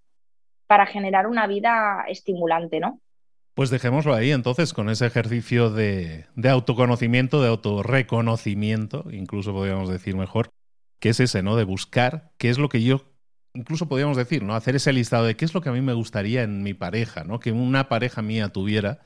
para 0.66 0.86
generar 0.86 1.28
una 1.28 1.46
vida 1.48 2.06
estimulante, 2.08 2.80
¿no? 2.80 3.00
Pues 3.62 3.70
dejémoslo 3.70 4.16
ahí 4.16 4.32
entonces 4.32 4.74
con 4.74 4.90
ese 4.90 5.06
ejercicio 5.06 5.70
de, 5.70 6.26
autoconocimiento, 6.50 7.44
de 7.44 7.50
autorreconocimiento, 7.50 9.06
incluso 9.12 9.54
podríamos 9.54 9.88
decir 9.88 10.16
mejor, 10.16 10.50
que 11.00 11.10
es 11.10 11.20
ese, 11.20 11.44
¿no? 11.44 11.56
De 11.56 11.64
buscar 11.64 12.32
qué 12.40 12.50
es 12.50 12.58
lo 12.58 12.70
que 12.70 12.82
yo, 12.82 13.06
incluso 13.54 13.88
podríamos 13.88 14.18
decir, 14.18 14.42
¿no? 14.42 14.56
Hacer 14.56 14.78
ese 14.78 14.92
listado 14.94 15.26
de 15.26 15.36
qué 15.36 15.46
es 15.46 15.54
lo 15.54 15.62
que 15.62 15.70
a 15.70 15.74
mí 15.74 15.82
me 15.82 15.94
gustaría 15.94 16.42
en 16.42 16.64
mi 16.64 16.74
pareja, 16.74 17.24
¿no? 17.24 17.40
Que 17.40 17.52
una 17.52 17.88
pareja 17.88 18.24
mía 18.24 18.50
tuviera 18.50 19.02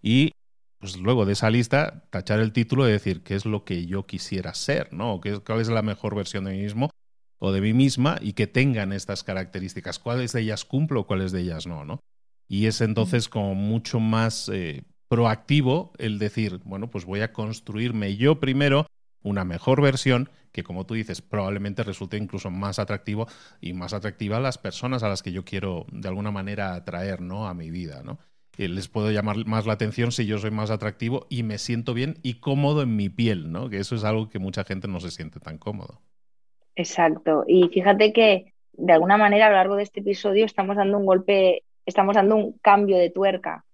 y 0.00 0.32
pues 0.78 0.96
luego 0.96 1.26
de 1.26 1.34
esa 1.34 1.50
lista 1.50 2.08
tachar 2.08 2.40
el 2.40 2.54
título 2.54 2.88
y 2.88 2.92
decir 2.92 3.22
qué 3.22 3.34
es 3.34 3.44
lo 3.44 3.66
que 3.66 3.84
yo 3.84 4.06
quisiera 4.06 4.54
ser, 4.54 4.90
¿no? 4.90 5.20
¿Qué, 5.20 5.38
¿Cuál 5.40 5.60
es 5.60 5.68
la 5.68 5.82
mejor 5.82 6.14
versión 6.14 6.44
de 6.44 6.52
mí 6.52 6.62
mismo 6.62 6.88
o 7.40 7.52
de 7.52 7.60
mí 7.60 7.74
misma 7.74 8.16
y 8.22 8.32
que 8.32 8.46
tengan 8.46 8.94
estas 8.94 9.22
características? 9.22 9.98
¿Cuáles 9.98 10.32
de 10.32 10.40
ellas 10.40 10.64
cumplo 10.64 11.00
o 11.00 11.06
cuáles 11.06 11.30
de 11.30 11.42
ellas 11.42 11.66
no, 11.66 11.84
¿no? 11.84 12.00
Y 12.48 12.66
es 12.66 12.80
entonces 12.80 13.28
como 13.28 13.54
mucho 13.54 14.00
más 14.00 14.48
eh, 14.48 14.82
proactivo 15.08 15.92
el 15.98 16.18
decir, 16.18 16.60
bueno, 16.64 16.90
pues 16.90 17.04
voy 17.04 17.20
a 17.20 17.32
construirme 17.32 18.16
yo 18.16 18.40
primero 18.40 18.86
una 19.22 19.44
mejor 19.44 19.82
versión 19.82 20.30
que, 20.52 20.62
como 20.62 20.86
tú 20.86 20.94
dices, 20.94 21.20
probablemente 21.20 21.82
resulte 21.82 22.16
incluso 22.16 22.50
más 22.50 22.78
atractivo 22.78 23.26
y 23.60 23.74
más 23.74 23.92
atractiva 23.92 24.38
a 24.38 24.40
las 24.40 24.58
personas 24.58 25.02
a 25.02 25.08
las 25.08 25.22
que 25.22 25.32
yo 25.32 25.44
quiero 25.44 25.86
de 25.92 26.08
alguna 26.08 26.30
manera 26.30 26.74
atraer 26.74 27.20
¿no? 27.20 27.48
a 27.48 27.54
mi 27.54 27.70
vida. 27.70 28.02
¿no? 28.02 28.18
Eh, 28.56 28.68
les 28.68 28.88
puedo 28.88 29.10
llamar 29.10 29.36
más 29.46 29.66
la 29.66 29.74
atención 29.74 30.10
si 30.10 30.26
yo 30.26 30.38
soy 30.38 30.50
más 30.50 30.70
atractivo 30.70 31.26
y 31.28 31.42
me 31.42 31.58
siento 31.58 31.94
bien 31.94 32.18
y 32.22 32.34
cómodo 32.34 32.82
en 32.82 32.96
mi 32.96 33.08
piel, 33.08 33.52
¿no? 33.52 33.68
que 33.68 33.78
eso 33.78 33.94
es 33.94 34.04
algo 34.04 34.28
que 34.28 34.38
mucha 34.38 34.64
gente 34.64 34.88
no 34.88 35.00
se 35.00 35.10
siente 35.10 35.40
tan 35.40 35.58
cómodo. 35.58 36.00
Exacto. 36.74 37.44
Y 37.46 37.68
fíjate 37.68 38.12
que 38.12 38.54
de 38.72 38.92
alguna 38.92 39.16
manera 39.16 39.46
a 39.46 39.50
lo 39.50 39.56
largo 39.56 39.76
de 39.76 39.82
este 39.82 40.00
episodio 40.00 40.44
estamos 40.44 40.76
dando 40.76 40.96
un 40.96 41.06
golpe 41.06 41.64
estamos 41.88 42.14
dando 42.14 42.36
un 42.36 42.52
cambio 42.58 42.98
de 42.98 43.08
tuerca. 43.08 43.64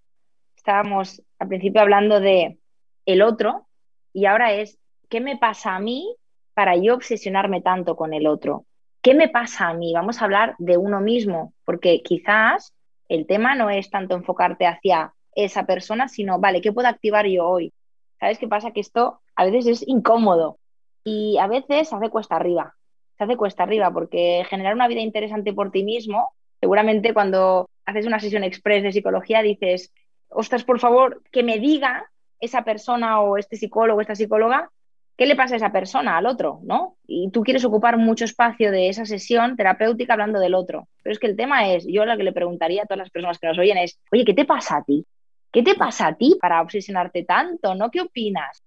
Estábamos 0.57 1.21
al 1.41 1.49
principio 1.49 1.81
hablando 1.81 2.21
de 2.21 2.59
el 3.07 3.23
otro 3.23 3.67
y 4.13 4.27
ahora 4.27 4.53
es 4.53 4.79
qué 5.11 5.21
me 5.21 5.37
pasa 5.37 5.75
a 5.75 5.81
mí 5.81 6.15
para 6.55 6.77
yo 6.77 6.95
obsesionarme 6.95 7.61
tanto 7.61 7.97
con 7.97 8.15
el 8.15 8.29
otro. 8.29 8.67
¿Qué 9.03 9.15
me 9.15 9.29
pasa 9.29 9.69
a 9.69 9.75
mí? 9.75 9.93
Vamos 9.93 10.21
a 10.23 10.27
hablar 10.27 10.55
de 10.59 10.77
uno 10.77 11.01
mismo, 11.01 11.53
porque 11.65 12.03
quizás 12.03 12.73
el 13.09 13.27
tema 13.27 13.57
no 13.57 13.69
es 13.69 13.91
tanto 13.91 14.15
enfocarte 14.15 14.67
hacia 14.67 15.13
esa 15.35 15.67
persona, 15.67 16.09
sino, 16.09 16.39
vale, 16.39 16.61
¿qué 16.61 16.73
puedo 16.73 16.89
activar 16.89 17.27
yo 17.27 17.47
hoy? 17.47 17.73
¿Sabes 18.21 18.39
qué 18.39 18.47
pasa? 18.47 18.71
Que 18.71 18.81
esto 18.81 19.21
a 19.35 19.45
veces 19.45 19.67
es 19.67 19.89
incómodo 19.89 20.59
y 21.03 21.37
a 21.39 21.49
veces 21.49 21.89
se 21.89 21.97
hace 21.97 22.11
cuesta 22.11 22.37
arriba. 22.37 22.77
Se 23.19 23.25
hace 23.25 23.37
cuesta 23.37 23.65
arriba 23.65 23.91
porque 23.91 24.47
generar 24.49 24.75
una 24.75 24.87
vida 24.87 25.01
interesante 25.01 25.53
por 25.53 25.73
ti 25.73 25.83
mismo, 25.83 26.33
seguramente 26.65 27.13
cuando 27.13 27.69
haces 27.85 28.07
una 28.07 28.19
sesión 28.19 28.43
express 28.43 28.83
de 28.83 28.91
psicología, 28.91 29.43
dices, 29.43 29.93
ostras, 30.31 30.65
por 30.65 30.81
favor, 30.81 31.21
que 31.31 31.43
me 31.43 31.59
diga 31.59 32.11
esa 32.41 32.65
persona 32.65 33.21
o 33.21 33.37
este 33.37 33.57
psicólogo 33.57 34.01
esta 34.01 34.15
psicóloga 34.15 34.71
qué 35.19 35.27
le 35.27 35.37
pasa 35.37 35.53
a 35.53 35.57
esa 35.59 35.73
persona, 35.73 36.17
al 36.17 36.25
otro, 36.25 36.61
¿no? 36.63 36.97
Y 37.07 37.31
tú 37.31 37.43
quieres 37.43 37.67
ocupar 37.67 37.99
mucho 37.99 38.25
espacio 38.25 38.71
de 38.71 38.89
esa 38.89 39.05
sesión 39.05 39.57
terapéutica 39.57 40.15
hablando 40.15 40.41
del 40.41 40.55
otro. 40.55 40.89
Pero 41.03 41.13
es 41.13 41.19
que 41.19 41.27
el 41.27 41.37
tema 41.37 41.69
es, 41.69 41.87
yo 41.87 42.07
lo 42.07 42.17
que 42.17 42.25
le 42.25 42.33
preguntaría 42.33 42.85
a 42.85 42.87
todas 42.87 43.01
las 43.01 43.11
personas 43.11 43.39
que 43.39 43.49
nos 43.49 43.59
oyen 43.59 43.77
es, 43.77 44.01
oye, 44.11 44.25
¿qué 44.25 44.33
te 44.33 44.47
pasa 44.47 44.79
a 44.79 44.85
ti? 44.85 45.05
¿Qué 45.53 45.63
te 45.63 45.75
pasa 45.75 46.07
a 46.07 46.15
ti 46.15 46.39
para 46.41 46.63
obsesionarte 46.63 47.25
tanto? 47.25 47.75
¿No? 47.75 47.91
¿Qué 47.91 48.01
opinas? 48.01 48.63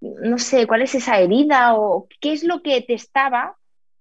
No 0.00 0.38
sé, 0.38 0.66
¿cuál 0.66 0.82
es 0.82 0.96
esa 0.96 1.20
herida 1.20 1.76
o 1.76 2.08
qué 2.20 2.32
es 2.32 2.42
lo 2.42 2.60
que 2.60 2.82
te 2.82 2.94
estaba 2.94 3.54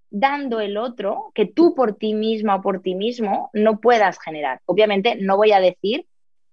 dando 0.10 0.60
el 0.60 0.78
otro 0.78 1.32
que 1.34 1.46
tú 1.46 1.76
por 1.76 1.96
ti 1.96 2.14
misma 2.14 2.56
o 2.56 2.62
por 2.62 2.82
ti 2.82 2.96
mismo 2.96 3.50
no 3.54 3.80
puedas 3.80 4.20
generar. 4.20 4.62
Obviamente 4.66 5.18
no 5.20 5.38
voy 5.38 5.52
a 5.52 5.60
decir 5.60 6.06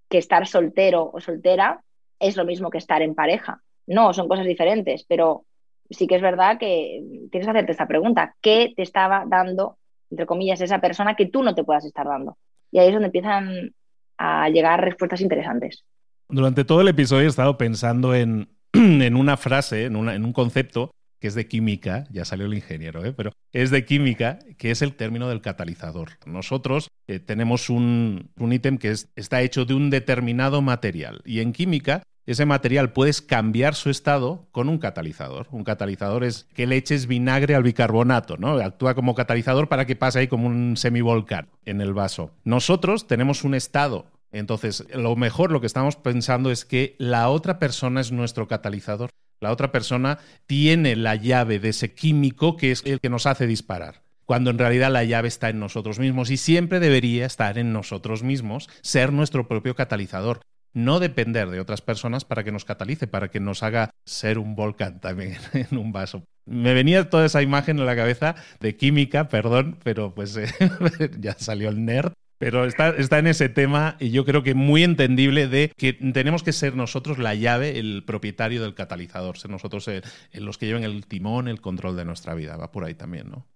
que 0.09 0.19
estar 0.19 0.47
soltero 0.47 1.11
o 1.13 1.21
soltera 1.21 1.83
es 2.19 2.37
lo 2.37 2.45
mismo 2.45 2.71
que 2.71 2.79
estar 2.79 3.03
en 3.03 3.15
pareja. 3.15 3.63
No, 3.87 4.13
son 4.13 4.29
cosas 4.29 4.47
diferentes, 4.47 5.05
pero 5.09 5.45
sí 5.91 6.07
que 6.07 6.17
es 6.17 6.23
verdad 6.23 6.59
que 6.59 7.03
tienes 7.31 7.47
que 7.47 7.51
hacerte 7.51 7.73
esta 7.73 7.89
pregunta. 7.89 8.35
¿Qué 8.41 8.73
te 8.77 8.83
estaba 8.83 9.25
dando, 9.27 9.79
entre 10.11 10.27
comillas, 10.27 10.61
esa 10.61 10.81
persona 10.81 11.15
que 11.15 11.27
tú 11.27 11.43
no 11.43 11.55
te 11.55 11.65
puedas 11.65 11.85
estar 11.85 12.07
dando? 12.07 12.37
Y 12.71 12.79
ahí 12.79 12.89
es 12.89 12.93
donde 12.93 13.07
empiezan 13.07 13.75
a 14.19 14.49
llegar 14.49 14.81
respuestas 14.81 15.21
interesantes. 15.21 15.85
Durante 16.29 16.65
todo 16.65 16.81
el 16.81 16.89
episodio 16.89 17.27
he 17.27 17.29
estado 17.29 17.59
pensando 17.59 18.15
en, 18.15 18.49
en 18.73 19.17
una 19.17 19.37
frase, 19.37 19.87
en, 19.87 19.97
en 20.09 20.25
un 20.25 20.33
concepto 20.33 20.95
que 21.23 21.29
es 21.29 21.37
de 21.37 21.47
química, 21.47 22.05
ya 22.11 22.25
salió 22.25 22.47
el 22.47 22.55
ingeniero, 22.55 23.05
¿eh? 23.05 23.13
pero 23.13 23.31
es 23.53 23.71
de 23.71 23.85
química, 23.85 24.41
que 24.59 24.73
es 24.73 24.83
el 24.83 24.97
término 24.97 25.29
del 25.29 25.41
catalizador. 25.41 26.19
Nosotros 26.27 26.89
eh, 27.07 27.21
tenemos 27.21 27.71
un, 27.71 28.33
ítem 28.51 28.77
que 28.77 28.91
está 28.91 29.41
hecho 29.41 29.65
de 29.65 29.75
un 29.75 29.89
determinado 29.89 30.63
material 30.63 31.23
y 31.25 31.39
en 31.39 31.53
química 31.53 32.03
ese 32.27 32.45
material 32.45 32.93
puedes 32.93 33.23
cambiar 33.23 33.77
su 33.77 33.89
estado 33.89 34.49
con 34.51 34.69
un 34.69 34.79
catalizador. 34.79 35.47
Un 35.53 35.63
catalizador 35.63 36.25
es 36.25 36.49
que 36.55 36.67
le 36.67 36.75
eches 36.75 37.07
vinagre 37.07 37.55
al 37.55 37.63
bicarbonato, 37.63 38.37
¿no? 38.37 38.57
Actúa 38.57 38.97
como 38.97 39.15
catalizador 39.15 39.69
para 39.69 39.87
que 39.87 39.95
pase 39.95 40.19
ahí 40.19 40.27
como 40.27 40.49
un 40.49 40.77
semivolcán 40.77 41.51
en 41.65 41.81
el 41.81 41.95
vaso. 41.95 42.33
Nosotros 42.43 43.07
tenemos 43.07 43.45
un 43.45 43.55
estado 43.55 44.11
entonces, 44.33 44.87
lo 44.95 45.15
mejor, 45.15 45.53
lo 45.53 45.61
que 45.61 45.67
estamos 45.67 45.97
pensando 45.97 46.51
es 46.51 46.65
que 46.65 46.97
la 46.99 47.29
otra 47.29 47.59
persona 47.59 48.01
es 48.01 48.13
nuestro 48.13 48.49
catalizador. 48.49 49.11
La 49.43 49.51
otra 49.51 49.73
persona 49.73 50.19
tiene 50.47 50.95
la 50.95 51.17
llave 51.17 51.59
de 51.59 51.71
ese 51.71 51.95
químico 51.95 52.57
que 52.57 52.71
es 52.71 52.83
el 52.87 53.01
que 53.01 53.11
nos 53.11 53.27
hace 53.27 53.47
disparar 53.47 54.03
cuando 54.25 54.51
en 54.51 54.59
realidad 54.59 54.91
la 54.91 55.05
llave 55.05 55.29
está 55.29 55.51
en 55.51 55.59
nosotros 55.59 55.99
mismos 55.99 56.31
y 56.31 56.37
siempre 56.37 56.81
debería 56.81 57.27
estar 57.27 57.59
en 57.59 57.73
nosotros 57.73 58.23
mismos, 58.23 58.71
ser 58.81 59.13
nuestro 59.13 59.47
propio 59.49 59.75
catalizador, 59.75 60.41
no 60.73 61.01
depender 61.01 61.51
de 61.51 61.61
otras 61.61 61.83
personas 61.83 62.25
para 62.25 62.45
que 62.45 62.53
nos 62.53 62.65
catalice, 62.65 63.07
para 63.07 63.29
que 63.29 63.41
nos 63.41 63.63
haga 63.63 63.91
ser 64.07 64.39
un 64.39 64.55
volcán 64.55 65.01
también 65.01 65.37
en 65.53 65.77
un 65.77 65.93
vaso. 65.93 66.25
Me 66.47 66.73
venía 66.73 67.11
toda 67.11 67.27
esa 67.27 67.43
imagen 67.43 67.79
en 67.79 67.87
la 67.87 67.97
cabeza 67.97 68.37
de 68.61 68.77
química, 68.77 69.29
perdón, 69.29 69.77
pero 69.83 70.15
pues 70.15 70.39
ya 71.19 71.35
salió 71.39 71.69
el 71.69 71.85
nerd 71.85 72.13
pero 72.43 72.65
está, 72.65 72.89
está 72.89 73.21
en 73.21 73.29
ese 73.29 73.49
tema 73.49 73.97
y 74.01 74.11
yo 74.11 74.25
creo 74.25 74.43
que 74.43 74.55
muy 74.55 74.83
entendible 74.83 75.47
de 75.47 75.71
que 75.77 75.93
tenemos 75.93 76.43
que 76.43 76.53
ser 76.53 76.75
nosotros 76.75 77.21
la 77.21 77.37
llave, 77.37 77.79
el 77.79 78.03
propietario 78.05 78.61
del 78.61 78.75
catalizador, 78.75 79.39
ser 79.39 79.53
nosotros 79.53 79.89
los 80.33 80.59
que 80.59 80.67
lleven 80.67 80.83
el 80.83 81.07
timón, 81.07 81.47
el 81.47 81.61
control 81.61 81.95
de 81.95 82.05
nuestra 82.05 82.35
vida. 82.35 82.57
Va 82.57 82.73
por 82.73 82.83
ahí 82.83 82.95
también, 82.95 83.31
¿no? 83.31 83.47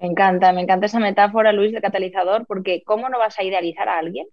Me 0.00 0.08
encanta, 0.08 0.52
me 0.52 0.62
encanta 0.62 0.86
esa 0.86 0.98
metáfora, 0.98 1.52
Luis, 1.52 1.70
del 1.70 1.82
catalizador, 1.82 2.46
porque 2.48 2.82
¿cómo 2.84 3.08
no 3.08 3.16
vas 3.16 3.38
a 3.38 3.44
idealizar 3.44 3.88
a 3.88 4.00
alguien? 4.00 4.26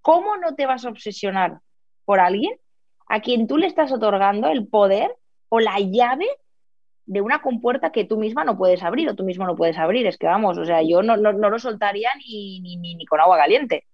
¿Cómo 0.00 0.38
no 0.38 0.54
te 0.54 0.64
vas 0.64 0.86
a 0.86 0.88
obsesionar 0.88 1.58
por 2.06 2.18
alguien 2.18 2.54
a 3.08 3.20
quien 3.20 3.46
tú 3.46 3.58
le 3.58 3.66
estás 3.66 3.92
otorgando 3.92 4.48
el 4.48 4.68
poder 4.68 5.14
o 5.50 5.60
la 5.60 5.78
llave 5.80 6.24
de 7.06 7.20
una 7.20 7.40
compuerta 7.40 7.90
que 7.90 8.04
tú 8.04 8.16
misma 8.16 8.44
no 8.44 8.56
puedes 8.56 8.82
abrir 8.82 9.08
o 9.08 9.14
tú 9.14 9.24
mismo 9.24 9.46
no 9.46 9.56
puedes 9.56 9.78
abrir. 9.78 10.06
Es 10.06 10.16
que 10.16 10.26
vamos, 10.26 10.58
o 10.58 10.64
sea, 10.64 10.82
yo 10.82 11.02
no, 11.02 11.16
no, 11.16 11.32
lo 11.32 11.58
soltaría 11.58 12.10
ni, 12.18 12.60
ni, 12.60 12.76
ni, 12.76 13.06
con 13.06 13.20
agua 13.20 13.38
caliente. 13.38 13.84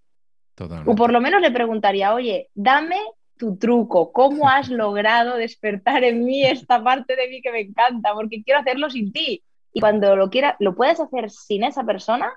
O 0.85 0.95
por 0.95 1.11
lo 1.11 1.21
menos 1.21 1.41
le 1.41 1.51
preguntaría, 1.51 2.13
oye, 2.13 2.49
dame 2.53 2.97
tu 3.37 3.57
truco, 3.57 4.11
¿cómo 4.11 4.49
has 4.49 4.69
logrado 4.69 5.37
despertar 5.37 6.03
en 6.03 6.25
mí 6.25 6.45
esta 6.45 6.83
parte 6.83 7.15
de 7.15 7.29
mí 7.29 7.41
que 7.41 7.51
me 7.51 7.61
encanta? 7.61 8.13
Porque 8.13 8.43
quiero 8.43 8.59
hacerlo 8.59 8.89
sin 8.89 9.11
ti. 9.11 9.43
Y 9.71 9.79
cuando 9.79 10.15
lo 10.15 10.29
quieras, 10.29 10.55
lo 10.59 10.75
puedes 10.75 10.99
hacer 10.99 11.29
sin 11.29 11.63
esa 11.63 11.83
persona, 11.83 12.33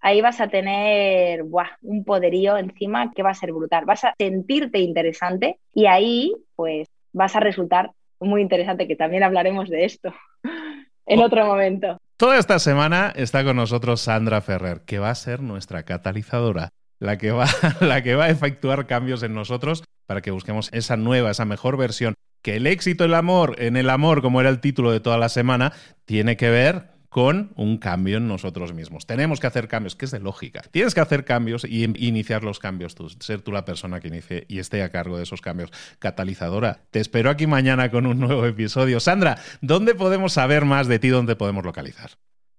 ahí 0.00 0.20
vas 0.20 0.40
a 0.40 0.48
tener 0.48 1.44
un 1.82 2.04
poderío 2.04 2.56
encima 2.56 3.12
que 3.12 3.22
va 3.22 3.30
a 3.30 3.34
ser 3.34 3.52
brutal. 3.52 3.84
Vas 3.84 4.04
a 4.04 4.14
sentirte 4.18 4.80
interesante 4.80 5.60
y 5.74 5.86
ahí, 5.86 6.34
pues, 6.56 6.88
vas 7.12 7.36
a 7.36 7.40
resultar 7.40 7.92
muy 8.22 8.42
interesante, 8.42 8.86
que 8.86 8.96
también 8.96 9.22
hablaremos 9.22 9.68
de 9.68 9.84
esto 9.84 10.14
en 11.06 11.18
oh. 11.18 11.24
otro 11.24 11.46
momento. 11.46 11.98
Toda 12.16 12.38
esta 12.38 12.58
semana 12.58 13.12
está 13.16 13.42
con 13.42 13.56
nosotros 13.56 14.00
Sandra 14.00 14.40
Ferrer, 14.40 14.82
que 14.86 14.98
va 14.98 15.10
a 15.10 15.14
ser 15.14 15.40
nuestra 15.42 15.82
catalizadora, 15.82 16.68
la 17.00 17.18
que 17.18 17.32
va, 17.32 17.46
la 17.80 18.02
que 18.02 18.14
va 18.14 18.26
a 18.26 18.30
efectuar 18.30 18.86
cambios 18.86 19.22
en 19.22 19.34
nosotros 19.34 19.82
para 20.06 20.20
que 20.20 20.30
busquemos 20.30 20.68
esa 20.72 20.96
nueva, 20.96 21.30
esa 21.30 21.44
mejor 21.44 21.76
versión. 21.76 22.14
Que 22.42 22.56
el 22.56 22.66
éxito, 22.66 23.04
el 23.04 23.14
amor, 23.14 23.56
en 23.58 23.76
el 23.76 23.90
amor, 23.90 24.22
como 24.22 24.40
era 24.40 24.50
el 24.50 24.60
título 24.60 24.90
de 24.90 25.00
toda 25.00 25.18
la 25.18 25.28
semana, 25.28 25.72
tiene 26.04 26.36
que 26.36 26.50
ver 26.50 26.91
con 27.12 27.52
un 27.56 27.76
cambio 27.76 28.16
en 28.16 28.26
nosotros 28.26 28.72
mismos. 28.72 29.04
Tenemos 29.04 29.38
que 29.38 29.46
hacer 29.46 29.68
cambios, 29.68 29.94
que 29.94 30.06
es 30.06 30.10
de 30.10 30.18
lógica. 30.18 30.62
Tienes 30.70 30.94
que 30.94 31.02
hacer 31.02 31.26
cambios 31.26 31.62
y 31.62 31.84
iniciar 31.84 32.42
los 32.42 32.58
cambios 32.58 32.94
tú, 32.94 33.10
ser 33.10 33.42
tú 33.42 33.52
la 33.52 33.66
persona 33.66 34.00
que 34.00 34.08
inicie 34.08 34.46
y 34.48 34.60
esté 34.60 34.82
a 34.82 34.88
cargo 34.88 35.18
de 35.18 35.24
esos 35.24 35.42
cambios. 35.42 35.70
Catalizadora, 35.98 36.78
te 36.90 37.00
espero 37.00 37.28
aquí 37.28 37.46
mañana 37.46 37.90
con 37.90 38.06
un 38.06 38.18
nuevo 38.18 38.46
episodio. 38.46 38.98
Sandra, 38.98 39.36
¿dónde 39.60 39.94
podemos 39.94 40.32
saber 40.32 40.64
más 40.64 40.88
de 40.88 40.98
ti? 40.98 41.10
¿Dónde 41.10 41.36
podemos 41.36 41.66
localizar? 41.66 42.12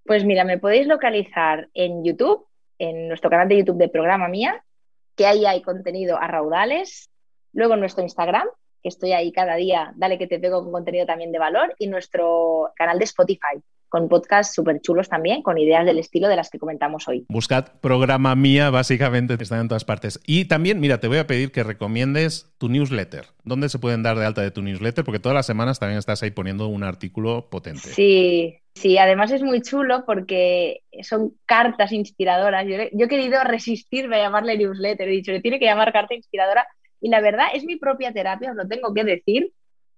Pues 0.06 0.24
mira, 0.24 0.44
me 0.44 0.60
podéis 0.60 0.86
localizar 0.86 1.70
en 1.74 2.04
YouTube, 2.04 2.46
en 2.78 3.08
nuestro 3.08 3.32
canal 3.32 3.48
de 3.48 3.58
YouTube 3.58 3.80
de 3.80 3.90
Programa 3.90 4.28
Mía, 4.28 4.64
que 5.16 5.26
ahí 5.26 5.48
hay 5.48 5.64
contenido 5.64 6.20
a 6.20 6.28
raudales. 6.28 7.10
Luego 7.54 7.74
en 7.74 7.80
nuestro 7.80 8.04
Instagram, 8.04 8.48
que 8.84 8.90
estoy 8.90 9.14
ahí 9.14 9.32
cada 9.32 9.56
día, 9.56 9.94
dale 9.96 10.20
que 10.20 10.28
te 10.28 10.38
pego 10.38 10.62
con 10.62 10.72
contenido 10.72 11.08
también 11.08 11.32
de 11.32 11.40
valor. 11.40 11.74
Y 11.80 11.88
nuestro 11.88 12.72
canal 12.76 13.00
de 13.00 13.06
Spotify, 13.06 13.64
con 13.94 14.10
podcasts 14.10 14.56
súper 14.56 14.82
chulos 14.82 15.08
también, 15.08 15.44
con 15.44 15.60
ideas 15.60 15.86
del 15.86 16.00
estilo 16.00 16.28
de 16.28 16.36
las 16.36 16.50
que 16.50 16.58
comentamos 16.58 17.08
hoy. 17.08 17.28
Buscad 17.30 17.74
programa 17.80 18.34
mía, 18.34 18.72
básicamente, 18.72 19.38
están 19.40 19.60
en 19.60 19.68
todas 19.68 19.86
partes. 19.86 20.20
Y 20.26 20.46
también, 20.46 20.80
mira, 20.80 21.00
te 21.00 21.08
voy 21.08 21.20
a 21.20 21.28
pedir 21.28 21.52
que 21.52 21.62
recomiendes 21.62 22.52
tu 22.58 22.70
newsletter. 22.70 23.26
¿Dónde 23.44 23.70
se 23.70 23.78
pueden 23.78 24.02
dar 24.02 24.18
de 24.18 24.26
alta 24.26 24.42
de 24.42 24.50
tu 24.50 24.64
newsletter? 24.64 25.06
Porque 25.06 25.20
todas 25.20 25.36
las 25.36 25.46
semanas 25.46 25.78
también 25.78 26.00
estás 26.00 26.24
ahí 26.24 26.32
poniendo 26.32 26.70
un 26.70 26.84
artículo 26.84 27.52
potente. 27.52 27.82
Sí, 27.82 28.58
sí, 28.74 28.98
además 28.98 29.30
es 29.30 29.44
muy 29.44 29.62
chulo 29.62 30.06
porque 30.08 30.80
son 31.04 31.36
cartas 31.46 31.92
inspiradoras. 31.92 32.66
Yo, 32.66 32.78
yo 32.94 33.06
he 33.06 33.10
querido 33.10 33.44
resistirme 33.44 34.16
a 34.16 34.24
llamarle 34.24 34.58
newsletter, 34.58 35.08
he 35.08 35.12
dicho, 35.12 35.32
le 35.32 35.42
tiene 35.42 35.60
que 35.60 35.66
llamar 35.66 35.94
carta 35.94 36.16
inspiradora. 36.16 36.66
Y 37.00 37.10
la 37.10 37.22
verdad 37.22 37.50
es 37.54 37.64
mi 37.64 37.76
propia 37.76 38.12
terapia, 38.12 38.50
os 38.50 38.56
lo 38.56 38.68
tengo 38.68 38.92
que 38.92 39.04
decir. 39.04 39.52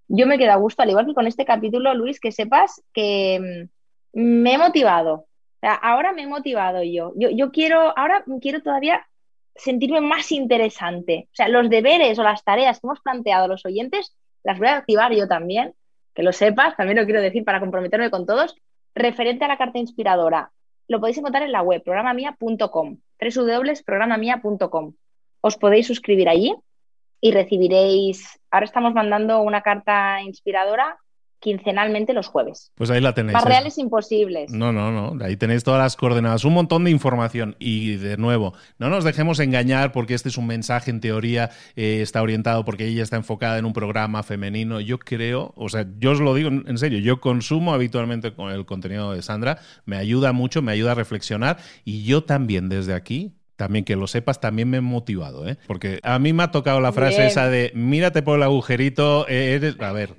Yo 0.06 0.26
me 0.26 0.36
quedo 0.36 0.52
a 0.52 0.56
gusto, 0.56 0.82
al 0.82 0.90
igual 0.90 1.06
que 1.06 1.14
con 1.14 1.26
este 1.26 1.46
capítulo, 1.46 1.94
Luis, 1.94 2.20
que 2.20 2.30
sepas 2.30 2.82
que 2.92 3.64
mm, 3.64 3.75
me 4.16 4.54
he 4.54 4.58
motivado. 4.58 5.26
ahora 5.60 6.12
me 6.12 6.22
he 6.22 6.26
motivado 6.26 6.82
yo. 6.82 7.12
yo. 7.16 7.28
Yo 7.30 7.50
quiero, 7.50 7.92
ahora 7.98 8.24
quiero 8.40 8.62
todavía 8.62 9.06
sentirme 9.54 10.00
más 10.00 10.32
interesante. 10.32 11.28
O 11.32 11.34
sea, 11.34 11.48
los 11.48 11.68
deberes 11.68 12.18
o 12.18 12.22
las 12.22 12.42
tareas 12.42 12.80
que 12.80 12.86
hemos 12.86 13.00
planteado 13.00 13.44
a 13.44 13.48
los 13.48 13.66
oyentes, 13.66 14.16
las 14.42 14.58
voy 14.58 14.68
a 14.68 14.78
activar 14.78 15.12
yo 15.12 15.28
también, 15.28 15.74
que 16.14 16.22
lo 16.22 16.32
sepas, 16.32 16.76
también 16.76 16.98
lo 16.98 17.04
quiero 17.04 17.20
decir 17.20 17.44
para 17.44 17.60
comprometerme 17.60 18.10
con 18.10 18.24
todos, 18.24 18.56
referente 18.94 19.44
a 19.44 19.48
la 19.48 19.58
carta 19.58 19.78
inspiradora. 19.78 20.50
Lo 20.88 20.98
podéis 20.98 21.18
encontrar 21.18 21.42
en 21.42 21.52
la 21.52 21.60
web, 21.62 21.82
programamia.com, 21.84 22.98
www.programamia.com. 23.20 24.94
Os 25.42 25.56
podéis 25.58 25.86
suscribir 25.86 26.30
allí 26.30 26.54
y 27.20 27.32
recibiréis, 27.32 28.40
ahora 28.50 28.64
estamos 28.64 28.94
mandando 28.94 29.42
una 29.42 29.60
carta 29.60 30.22
inspiradora 30.22 30.98
quincenalmente 31.46 32.12
los 32.12 32.26
jueves. 32.26 32.72
Pues 32.74 32.90
ahí 32.90 33.00
la 33.00 33.14
tenéis. 33.14 33.34
Más 33.34 33.44
¿eh? 33.44 33.48
reales 33.50 33.78
imposibles. 33.78 34.50
No, 34.50 34.72
no, 34.72 34.90
no. 34.90 35.24
Ahí 35.24 35.36
tenéis 35.36 35.62
todas 35.62 35.80
las 35.80 35.94
coordenadas, 35.94 36.44
un 36.44 36.54
montón 36.54 36.82
de 36.82 36.90
información. 36.90 37.54
Y 37.60 37.94
de 37.98 38.16
nuevo, 38.16 38.52
no 38.78 38.88
nos 38.88 39.04
dejemos 39.04 39.38
engañar 39.38 39.92
porque 39.92 40.14
este 40.14 40.28
es 40.28 40.38
un 40.38 40.48
mensaje 40.48 40.90
en 40.90 41.00
teoría, 41.00 41.50
eh, 41.76 42.00
está 42.02 42.20
orientado 42.20 42.64
porque 42.64 42.88
ella 42.88 43.04
está 43.04 43.14
enfocada 43.14 43.58
en 43.58 43.64
un 43.64 43.72
programa 43.72 44.24
femenino. 44.24 44.80
Yo 44.80 44.98
creo, 44.98 45.52
o 45.54 45.68
sea, 45.68 45.86
yo 46.00 46.10
os 46.10 46.20
lo 46.20 46.34
digo 46.34 46.48
en 46.48 46.78
serio, 46.78 46.98
yo 46.98 47.20
consumo 47.20 47.72
habitualmente 47.72 48.34
con 48.34 48.50
el 48.50 48.66
contenido 48.66 49.12
de 49.12 49.22
Sandra, 49.22 49.60
me 49.84 49.98
ayuda 49.98 50.32
mucho, 50.32 50.62
me 50.62 50.72
ayuda 50.72 50.92
a 50.92 50.94
reflexionar 50.96 51.58
y 51.84 52.02
yo 52.02 52.24
también 52.24 52.68
desde 52.68 52.92
aquí 52.92 53.36
también 53.54 53.84
que 53.84 53.96
lo 53.96 54.06
sepas, 54.06 54.40
también 54.40 54.68
me 54.68 54.78
he 54.78 54.80
motivado, 54.82 55.48
¿eh? 55.48 55.56
Porque 55.66 55.98
a 56.02 56.18
mí 56.18 56.32
me 56.32 56.42
ha 56.42 56.50
tocado 56.50 56.80
la 56.80 56.92
frase 56.92 57.26
esa 57.26 57.48
de 57.48 57.72
mírate 57.74 58.22
por 58.22 58.36
el 58.36 58.42
agujerito, 58.42 59.26
eh, 59.28 59.54
eres... 59.54 59.80
A 59.80 59.92
ver, 59.92 60.10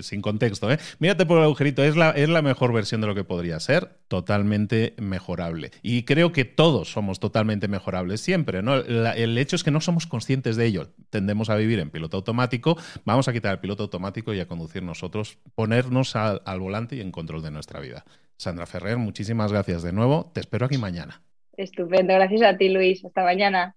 sin 0.00 0.22
contexto, 0.22 0.70
¿eh? 0.70 0.78
Mírate 0.98 1.26
por 1.26 1.38
el 1.38 1.44
agujerito, 1.44 1.82
es 1.84 1.96
la, 1.96 2.10
es 2.10 2.28
la 2.28 2.42
mejor 2.42 2.72
versión 2.72 3.00
de 3.00 3.06
lo 3.06 3.14
que 3.14 3.24
podría 3.24 3.58
ser, 3.60 3.90
totalmente 4.08 4.94
mejorable. 4.98 5.70
Y 5.82 6.02
creo 6.04 6.32
que 6.32 6.44
todos 6.44 6.92
somos 6.92 7.20
totalmente 7.20 7.68
mejorables 7.68 8.20
siempre, 8.20 8.62
¿no? 8.62 8.76
el 8.76 9.38
hecho 9.38 9.56
es 9.56 9.64
que 9.64 9.70
no 9.70 9.80
somos 9.80 10.06
conscientes 10.06 10.56
de 10.56 10.66
ello. 10.66 10.88
Tendemos 11.10 11.50
a 11.50 11.56
vivir 11.56 11.78
en 11.78 11.90
piloto 11.90 12.16
automático, 12.16 12.76
vamos 13.04 13.28
a 13.28 13.32
quitar 13.32 13.52
el 13.52 13.60
piloto 13.60 13.84
automático 13.84 14.34
y 14.34 14.40
a 14.40 14.46
conducir 14.46 14.82
nosotros, 14.82 15.38
ponernos 15.54 16.16
al, 16.16 16.42
al 16.44 16.60
volante 16.60 16.96
y 16.96 17.00
en 17.00 17.12
control 17.12 17.42
de 17.42 17.50
nuestra 17.50 17.80
vida. 17.80 18.04
Sandra 18.36 18.66
Ferrer, 18.66 18.96
muchísimas 18.96 19.52
gracias 19.52 19.82
de 19.82 19.92
nuevo, 19.92 20.30
te 20.34 20.40
espero 20.40 20.66
aquí 20.66 20.78
mañana. 20.78 21.22
Estupendo, 21.56 22.14
gracias 22.14 22.42
a 22.42 22.56
ti 22.56 22.68
Luis, 22.68 23.04
hasta 23.04 23.22
mañana. 23.22 23.76